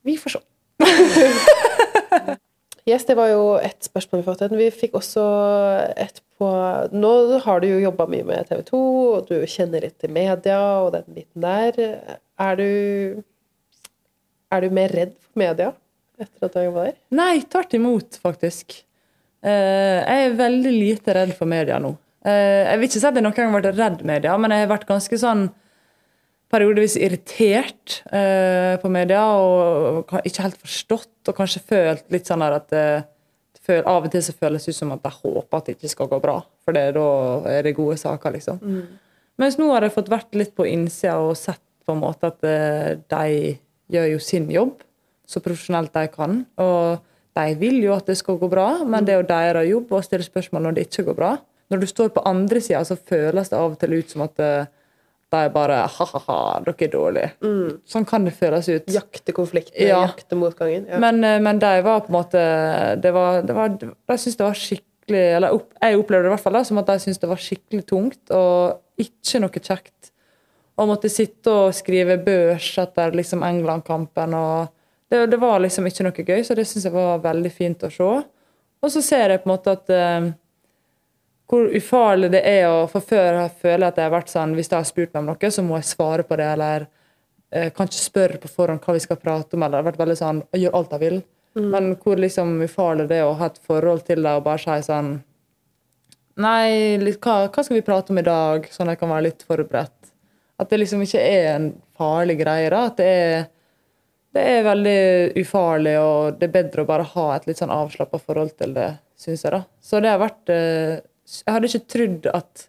Vi 0.05 0.17
får 0.21 0.39
se. 0.39 0.43
Yes, 2.85 3.07
det 3.09 3.15
var 3.17 3.31
jo 3.31 3.55
ett 3.65 3.81
spørsmål 3.87 4.21
vi 4.21 4.25
fikk. 4.29 4.55
Vi 4.59 4.67
fikk 4.77 4.97
også 4.99 5.23
et 5.97 6.19
på 6.37 6.49
Nå 6.93 7.13
har 7.47 7.63
du 7.63 7.69
jo 7.71 7.79
jobba 7.81 8.05
mye 8.13 8.27
med 8.29 8.51
TV 8.51 8.61
2, 8.69 8.81
og 9.15 9.31
du 9.31 9.39
kjenner 9.49 9.87
litt 9.87 9.97
til 10.03 10.13
media 10.13 10.59
og 10.83 10.91
den 10.93 11.07
biten 11.17 11.47
der. 11.47 11.79
Er 12.37 12.61
du 12.61 13.23
Er 14.53 14.61
du 14.61 14.77
mer 14.77 14.93
redd 14.93 15.15
for 15.17 15.41
media 15.41 15.73
etter 16.21 16.45
at 16.45 16.53
du 16.53 16.59
har 16.61 16.67
jobba 16.69 16.85
der? 16.91 16.99
Nei, 17.17 17.41
tvert 17.49 17.73
imot, 17.75 18.21
faktisk. 18.23 18.77
Eh, 19.41 20.05
jeg 20.05 20.29
er 20.29 20.37
veldig 20.39 20.75
lite 20.77 21.17
redd 21.17 21.33
for 21.39 21.49
media 21.49 21.81
nå. 21.81 21.95
Eh, 22.25 22.63
jeg 22.65 22.81
vil 22.81 22.89
ikke 22.89 23.01
si 23.01 23.07
at 23.09 23.19
jeg 23.19 23.25
noen 23.25 23.37
gang 23.37 23.53
har 23.53 23.61
vært 23.61 23.79
redd 23.79 24.05
media, 24.09 24.37
men 24.41 24.55
jeg 24.55 24.65
har 24.65 24.73
vært 24.73 24.89
ganske 24.89 25.19
sånn 25.21 25.49
periodevis 26.55 26.95
irritert 27.01 27.99
eh, 28.15 28.77
på 28.81 28.91
media 28.93 29.25
og 29.35 30.13
ikke 30.23 30.47
helt 30.47 30.61
forstått, 30.63 31.17
og 31.29 31.37
kanskje 31.37 31.65
følt 31.67 32.07
litt 32.15 32.31
sånn 32.31 32.45
at 32.47 32.73
eh, 32.77 33.11
Av 33.65 34.05
og 34.05 34.11
til 34.13 34.21
så 34.21 34.35
føles 34.37 34.67
det 34.67 34.75
ut 34.75 34.77
som 34.77 34.91
at 34.93 35.07
jeg 35.09 35.17
håper 35.23 35.57
at 35.57 35.69
det 35.71 35.75
ikke 35.79 35.89
skal 35.89 36.09
gå 36.11 36.19
bra, 36.21 36.35
for 36.61 36.77
det, 36.77 36.83
da 36.99 37.05
er 37.49 37.63
det 37.65 37.71
gode 37.79 37.95
saker, 37.97 38.35
liksom. 38.35 38.59
Mens 39.41 39.57
nå 39.57 39.71
har 39.71 39.87
jeg 39.87 39.95
fått 39.95 40.11
vært 40.13 40.37
litt 40.37 40.53
på 40.53 40.67
innsida 40.69 41.15
og 41.25 41.33
sett 41.41 41.63
på 41.81 41.95
en 41.95 42.03
måte 42.03 42.29
at 42.29 42.45
de 43.09 43.55
gjør 43.89 44.11
jo 44.11 44.21
sin 44.21 44.51
jobb 44.53 44.85
så 45.25 45.41
profesjonelt 45.41 45.95
de 45.95 46.05
kan. 46.13 46.43
Og 46.61 47.01
de 47.35 47.57
vil 47.59 47.81
jo 47.83 47.95
at 47.97 48.09
det 48.09 48.19
skal 48.21 48.39
gå 48.41 48.51
bra, 48.53 48.69
men 48.87 49.07
det 49.07 49.15
er 49.15 49.23
jo 49.23 49.29
deres 49.31 49.71
jobb 49.71 49.93
å 49.97 50.03
stille 50.05 50.27
spørsmål 50.27 50.69
når 50.69 50.77
det 50.77 50.87
ikke 50.89 51.07
går 51.09 51.19
bra. 51.19 51.33
Når 51.75 51.83
du 51.83 51.87
står 51.91 52.13
på 52.15 52.23
andre 52.31 52.61
sida, 52.63 52.85
så 52.87 52.95
føles 52.97 53.51
det 53.51 53.59
av 53.59 53.73
og 53.75 53.79
til 53.83 53.97
ut 53.99 54.13
som 54.15 54.23
at 54.29 54.39
eh, 54.45 54.67
de 55.35 55.43
bare 55.51 55.81
ha-ha-ha, 55.91 56.37
dere 56.63 56.87
er 56.87 56.93
dårlige. 56.93 57.31
Sånn 57.91 58.07
kan 58.07 58.27
det 58.27 58.35
føles 58.37 58.69
ut. 58.71 58.91
Jakte 58.95 59.35
konflikten, 59.35 59.83
Ja. 59.89 60.05
jakte 60.07 60.39
motgangen. 60.39 60.87
Ja. 60.89 61.01
Men, 61.03 61.19
eh, 61.27 61.41
men 61.43 61.59
de 61.59 61.73
var 61.83 62.05
på 62.07 62.13
en 62.13 62.19
måte 62.21 62.43
det 63.03 63.13
var, 63.13 63.43
det 63.43 63.57
var, 63.57 63.69
De 63.81 64.17
syntes 64.19 64.37
det 64.39 64.47
var 64.47 64.55
skikkelig 64.55 65.25
Eller 65.37 65.59
jeg 65.83 65.99
opplevde 65.99 66.23
det 66.25 66.31
i 66.31 66.35
hvert 66.37 66.45
fall 66.47 66.57
da, 66.57 66.63
som 66.65 66.79
at 66.81 66.87
de 66.87 66.99
syntes 67.03 67.19
det 67.21 67.29
var 67.29 67.43
skikkelig 67.43 67.85
tungt 67.91 68.31
og 68.31 68.79
ikke 69.03 69.41
noe 69.43 69.51
kjekt. 69.61 70.13
Og 70.79 70.89
måtte 70.89 71.11
sitte 71.13 71.51
og 71.51 71.75
skrive 71.77 72.17
børs 72.25 72.71
etter 72.79 73.13
liksom 73.15 73.43
England-kampen. 73.47 74.35
og 74.35 74.69
det, 75.11 75.27
det 75.31 75.41
var 75.43 75.61
liksom 75.61 75.87
ikke 75.87 76.07
noe 76.07 76.25
gøy, 76.25 76.41
så 76.47 76.57
det 76.57 76.65
syns 76.67 76.87
jeg 76.89 76.95
var 76.95 77.21
veldig 77.23 77.53
fint 77.53 77.85
å 77.85 77.91
se. 77.93 78.09
Og 78.85 78.91
så 78.93 79.03
ser 79.05 79.29
jeg 79.35 79.43
på 79.43 79.51
en 79.51 79.53
måte 79.57 79.75
at 79.77 79.91
eh, 79.93 80.31
hvor 81.51 81.69
ufarlig 81.77 82.31
det 82.33 82.41
er 82.49 82.67
å 82.71 82.87
For 82.89 83.05
før 83.05 83.41
jeg 83.43 83.53
føler 83.61 83.87
at 83.89 83.99
jeg 84.01 84.09
har 84.09 84.15
vært 84.15 84.33
sånn 84.33 84.55
hvis 84.57 84.71
jeg 84.71 84.79
har 84.79 84.89
spurt 84.89 85.13
meg 85.13 85.23
om 85.23 85.31
noe, 85.33 85.51
så 85.53 85.65
må 85.67 85.77
jeg 85.79 85.91
svare 85.91 86.25
på 86.27 86.39
det, 86.41 86.49
eller 86.57 86.87
eh, 87.53 87.71
kan 87.75 87.91
ikke 87.91 88.01
spørre 88.01 88.41
på 88.41 88.51
forhånd 88.51 88.83
hva 88.85 88.97
vi 88.97 89.05
skal 89.05 89.21
prate 89.21 89.57
om, 89.57 89.63
eller 89.63 89.77
det 89.77 89.83
har 89.83 89.91
vært 89.91 90.03
veldig 90.03 90.19
sånn 90.21 90.43
jeg 90.55 90.65
gjør 90.65 90.79
alt 90.81 90.97
jeg 90.97 91.05
vil. 91.05 91.23
Men 91.55 91.93
hvor 92.03 92.19
liksom 92.19 92.57
ufarlig 92.65 93.07
det 93.11 93.21
er 93.21 93.29
å 93.29 93.37
ha 93.39 93.47
et 93.47 93.61
forhold 93.63 94.03
til 94.09 94.25
det 94.27 94.33
og 94.35 94.47
bare 94.47 94.63
si 94.63 94.89
sånn 94.89 95.15
Nei, 96.35 96.99
hva, 97.23 97.35
hva 97.47 97.63
skal 97.63 97.77
vi 97.77 97.85
prate 97.87 98.11
om 98.11 98.19
i 98.19 98.25
dag? 98.27 98.65
Sånn 98.75 98.89
at 98.89 98.97
jeg 98.97 99.05
kan 99.05 99.13
være 99.13 99.27
litt 99.29 99.45
forberedt. 99.47 100.09
At 100.59 100.73
det 100.73 100.81
liksom 100.81 101.05
ikke 101.05 101.21
er 101.23 101.45
en 101.53 101.69
farlig 101.95 102.41
greie. 102.41 102.73
da, 102.73 102.81
At 102.89 102.99
det 102.99 103.07
er, 103.07 103.45
det 104.35 104.43
er 104.57 104.67
veldig 104.67 104.99
ufarlig, 105.39 105.93
og 106.03 106.41
det 106.41 106.49
er 106.49 106.57
bedre 106.57 106.83
å 106.83 106.89
bare 106.89 107.07
ha 107.13 107.29
et 107.37 107.47
litt 107.47 107.63
sånn 107.63 107.71
avslappa 107.71 108.19
forhold 108.19 108.57
til 108.59 108.75
det, 108.75 108.89
syns 109.15 109.47
jeg. 109.47 109.55
da. 109.55 109.63
Så 109.79 110.03
det 110.03 110.11
har 110.11 110.19
vært 110.25 110.51
eh, 110.51 110.97
Jeg 111.25 111.53
hadde 111.55 111.71
ikke 111.71 111.91
trodd 111.95 112.31
at 112.35 112.69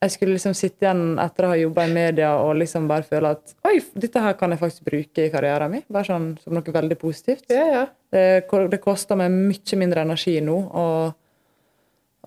jeg 0.00 0.14
skulle 0.14 0.32
liksom 0.32 0.54
sitte 0.56 0.86
igjen 0.86 1.18
etter 1.20 1.44
å 1.44 1.50
ha 1.52 1.56
jobba 1.60 1.84
i 1.84 1.92
media 1.92 2.30
og 2.40 2.54
liksom 2.56 2.86
bare 2.88 3.04
føle 3.04 3.34
at 3.34 3.52
oi, 3.68 3.74
dette 4.00 4.22
her 4.24 4.36
kan 4.40 4.52
jeg 4.54 4.60
faktisk 4.62 4.86
bruke 4.88 5.26
i 5.26 5.32
karrieren 5.32 5.72
min. 5.74 5.84
Bare 5.92 6.08
sånn 6.08 6.30
som 6.40 6.56
noe 6.56 6.76
veldig 6.76 6.96
positivt. 7.00 7.44
ja, 7.52 7.66
ja. 7.68 7.82
Det, 8.10 8.48
det 8.72 8.80
koster 8.82 9.18
meg 9.20 9.30
mye 9.30 9.76
mindre 9.78 10.02
energi 10.02 10.40
nå 10.42 10.56
å, 10.56 10.86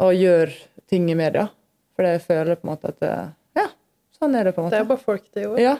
å 0.06 0.12
gjøre 0.14 0.54
ting 0.88 1.10
i 1.12 1.18
media. 1.18 1.48
For 1.98 2.08
jeg 2.08 2.22
føler 2.24 2.56
på 2.62 2.68
en 2.68 2.72
måte 2.72 2.94
at 2.94 3.10
Ja, 3.58 3.66
sånn 4.16 4.38
er 4.38 4.48
det 4.48 4.54
på 4.56 4.64
en 4.64 4.72
Det 4.72 4.80
er 4.80 4.88
bare 4.94 5.04
folk, 5.04 5.26
det 5.34 5.50
òg. 5.50 5.58
Ja. 5.62 5.76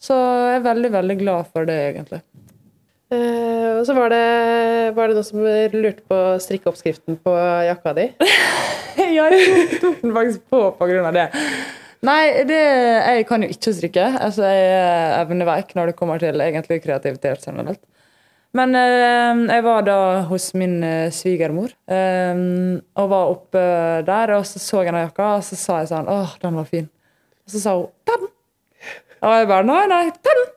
Så 0.00 0.14
jeg 0.14 0.60
er 0.60 0.64
veldig, 0.68 0.92
veldig 0.92 1.16
glad 1.24 1.48
for 1.52 1.68
det, 1.68 1.80
egentlig. 1.88 2.20
Eh, 3.14 3.70
og 3.78 3.86
så 3.86 3.94
var 3.96 4.12
det, 4.12 4.24
var 4.96 5.08
det 5.08 5.16
noen 5.18 5.26
som 5.26 5.44
lurte 5.44 6.04
på 6.10 6.20
strikkeoppskriften 6.42 7.18
på 7.22 7.38
jakka 7.68 7.94
di. 7.96 8.10
ja, 9.16 9.30
jeg 9.30 9.80
tok 9.80 10.02
den 10.02 10.14
faktisk 10.16 10.44
på 10.50 10.66
av 10.68 11.14
det. 11.16 11.30
Nei, 12.04 12.44
det, 12.44 12.60
jeg 12.60 13.26
kan 13.28 13.44
jo 13.44 13.48
ikke 13.48 13.72
strikke. 13.72 14.06
Altså, 14.20 14.44
jeg 14.50 14.70
er 14.76 15.18
evneveik 15.22 15.72
når 15.76 15.92
det 15.92 15.98
kommer 15.98 16.20
til 16.20 16.42
egentlig 16.44 16.82
kreativitet 16.84 17.46
generelt. 17.46 17.80
Men 18.54 18.74
eh, 18.78 19.40
jeg 19.50 19.64
var 19.66 19.82
da 19.86 19.98
hos 20.28 20.52
min 20.54 20.76
eh, 20.86 21.10
svigermor 21.10 21.72
eh, 21.90 22.42
og 23.02 23.08
var 23.10 23.32
oppe 23.32 23.64
der, 24.06 24.36
og 24.36 24.46
så 24.46 24.62
så 24.62 24.84
jeg 24.84 24.92
den 24.92 25.02
jakka, 25.02 25.32
og 25.40 25.46
så 25.46 25.58
sa 25.58 25.80
jeg 25.82 25.90
sånn 25.90 26.10
Åh, 26.10 26.36
den 26.42 26.60
var 26.60 26.68
fin. 26.68 26.86
Og 27.44 27.54
så 27.56 27.62
sa 27.64 27.74
hun 27.80 27.90
ta 28.06 28.18
den. 28.20 28.30
Og 29.24 29.34
jeg 29.40 29.50
bare 29.50 29.66
nei, 29.66 29.82
nei, 29.90 30.04
ta 30.14 30.36
den. 30.38 30.52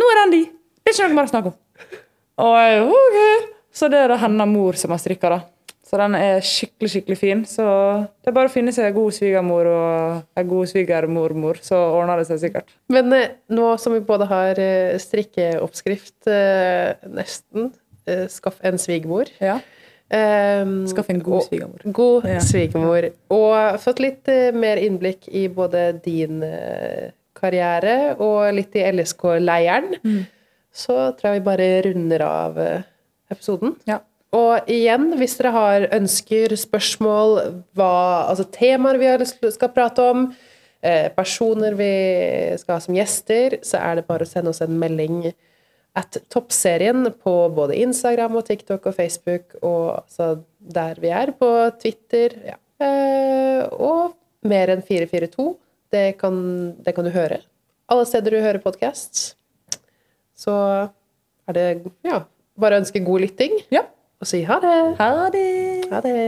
Nå 0.00 0.10
er 0.10 0.20
den 0.20 0.36
din. 0.36 0.50
Det 0.80 0.92
er 0.92 0.98
ikke 0.98 1.08
noe 1.08 1.16
mer 1.16 1.30
å 1.30 1.32
snakke 1.32 1.52
om. 1.54 1.58
Og 2.38 2.54
jeg, 2.58 2.82
ok. 2.86 3.48
Så 3.72 3.88
det 3.90 3.98
er 4.04 4.08
da 4.08 4.16
hennes 4.16 4.48
mor 4.50 4.72
som 4.78 4.90
har 4.94 4.98
strikka, 5.02 5.28
da. 5.30 5.40
Så 5.90 5.98
den 5.98 6.14
er 6.14 6.38
skikkelig 6.46 6.90
skikkelig 6.92 7.16
fin. 7.18 7.40
Så 7.50 7.64
det 8.22 8.30
er 8.30 8.34
bare 8.36 8.46
å 8.46 8.52
finne 8.52 8.70
seg 8.72 8.86
en 8.86 8.94
god 8.94 9.12
svigermor 9.16 9.66
og 9.66 10.38
en 10.38 10.48
god 10.52 10.70
svigermormor, 10.70 11.58
så 11.66 11.74
ordner 11.98 12.20
det 12.22 12.28
seg 12.28 12.38
sikkert. 12.44 12.70
Men 12.94 13.10
eh, 13.16 13.32
nå 13.50 13.72
som 13.82 13.96
vi 13.96 14.00
både 14.06 14.28
har 14.30 14.60
eh, 14.62 14.94
strikkeoppskrift, 15.02 16.28
eh, 16.30 16.94
nesten, 17.10 17.72
skaff 18.30 18.56
en 18.66 18.78
svigermor. 18.80 19.28
Ja. 19.42 19.58
Eh, 20.10 20.62
Skaff 20.90 21.10
en 21.10 21.20
god 21.22 21.44
svigermor. 21.48 21.82
God 21.94 22.24
Ja. 22.30 22.38
svigermor. 22.42 23.10
Og 23.34 23.80
fått 23.82 24.00
litt 24.02 24.30
mer 24.54 24.78
innblikk 24.82 25.26
i 25.28 25.48
både 25.48 25.88
din 26.02 26.40
karriere 27.38 28.16
og 28.18 28.48
litt 28.56 28.74
i 28.78 28.82
LSK-leiren. 28.90 29.94
Mm. 30.04 30.22
Så 30.70 30.94
tror 31.18 31.32
jeg 31.32 31.40
vi 31.40 31.48
bare 31.48 31.68
runder 31.88 32.24
av 32.24 32.58
eh, 32.62 32.86
episoden. 33.32 33.74
Ja. 33.90 34.00
Og 34.36 34.68
igjen, 34.70 35.08
hvis 35.18 35.34
dere 35.40 35.50
har 35.56 35.88
ønsker, 35.96 36.54
spørsmål, 36.58 37.40
hva, 37.78 37.94
altså 38.30 38.46
temaer 38.54 39.00
vi 39.00 39.50
skal 39.50 39.72
prate 39.74 40.04
om, 40.12 40.28
eh, 40.86 41.08
personer 41.16 41.74
vi 41.74 41.92
skal 42.60 42.76
ha 42.76 42.84
som 42.84 42.94
gjester, 42.94 43.58
så 43.66 43.82
er 43.82 43.98
det 43.98 44.06
bare 44.06 44.26
å 44.26 44.30
sende 44.30 44.54
oss 44.54 44.62
en 44.62 44.78
melding 44.78 45.32
at 45.98 46.20
Toppserien 46.30 47.08
på 47.18 47.34
både 47.50 47.80
Instagram 47.82 48.38
og 48.38 48.46
TikTok 48.46 48.86
og 48.86 48.94
Facebook, 48.94 49.56
og 49.62 50.04
altså 50.04 50.44
der 50.60 51.00
vi 51.02 51.10
er, 51.10 51.34
på 51.34 51.50
Twitter. 51.82 52.38
Ja. 52.52 52.58
Eh, 52.80 53.66
og 53.74 54.14
mer 54.46 54.70
enn 54.72 54.86
442. 54.86 55.50
Det 55.90 56.06
kan, 56.20 56.36
det 56.78 56.94
kan 56.94 57.04
du 57.04 57.10
høre. 57.10 57.42
Alle 57.90 58.06
steder 58.06 58.36
du 58.36 58.44
hører 58.44 58.62
podkast. 58.62 59.39
Så 60.40 60.54
er 61.48 61.56
det 61.56 61.66
ja, 62.06 62.22
bare 62.60 62.78
å 62.78 62.82
ønske 62.84 63.02
god 63.04 63.26
lytting 63.26 63.58
ja. 63.72 63.84
og 64.20 64.28
si 64.28 64.40
ha 64.48 64.56
det. 64.62 64.78
Ha 65.00 65.10
det! 65.34 65.50
Ha 65.92 66.00
det. 66.04 66.20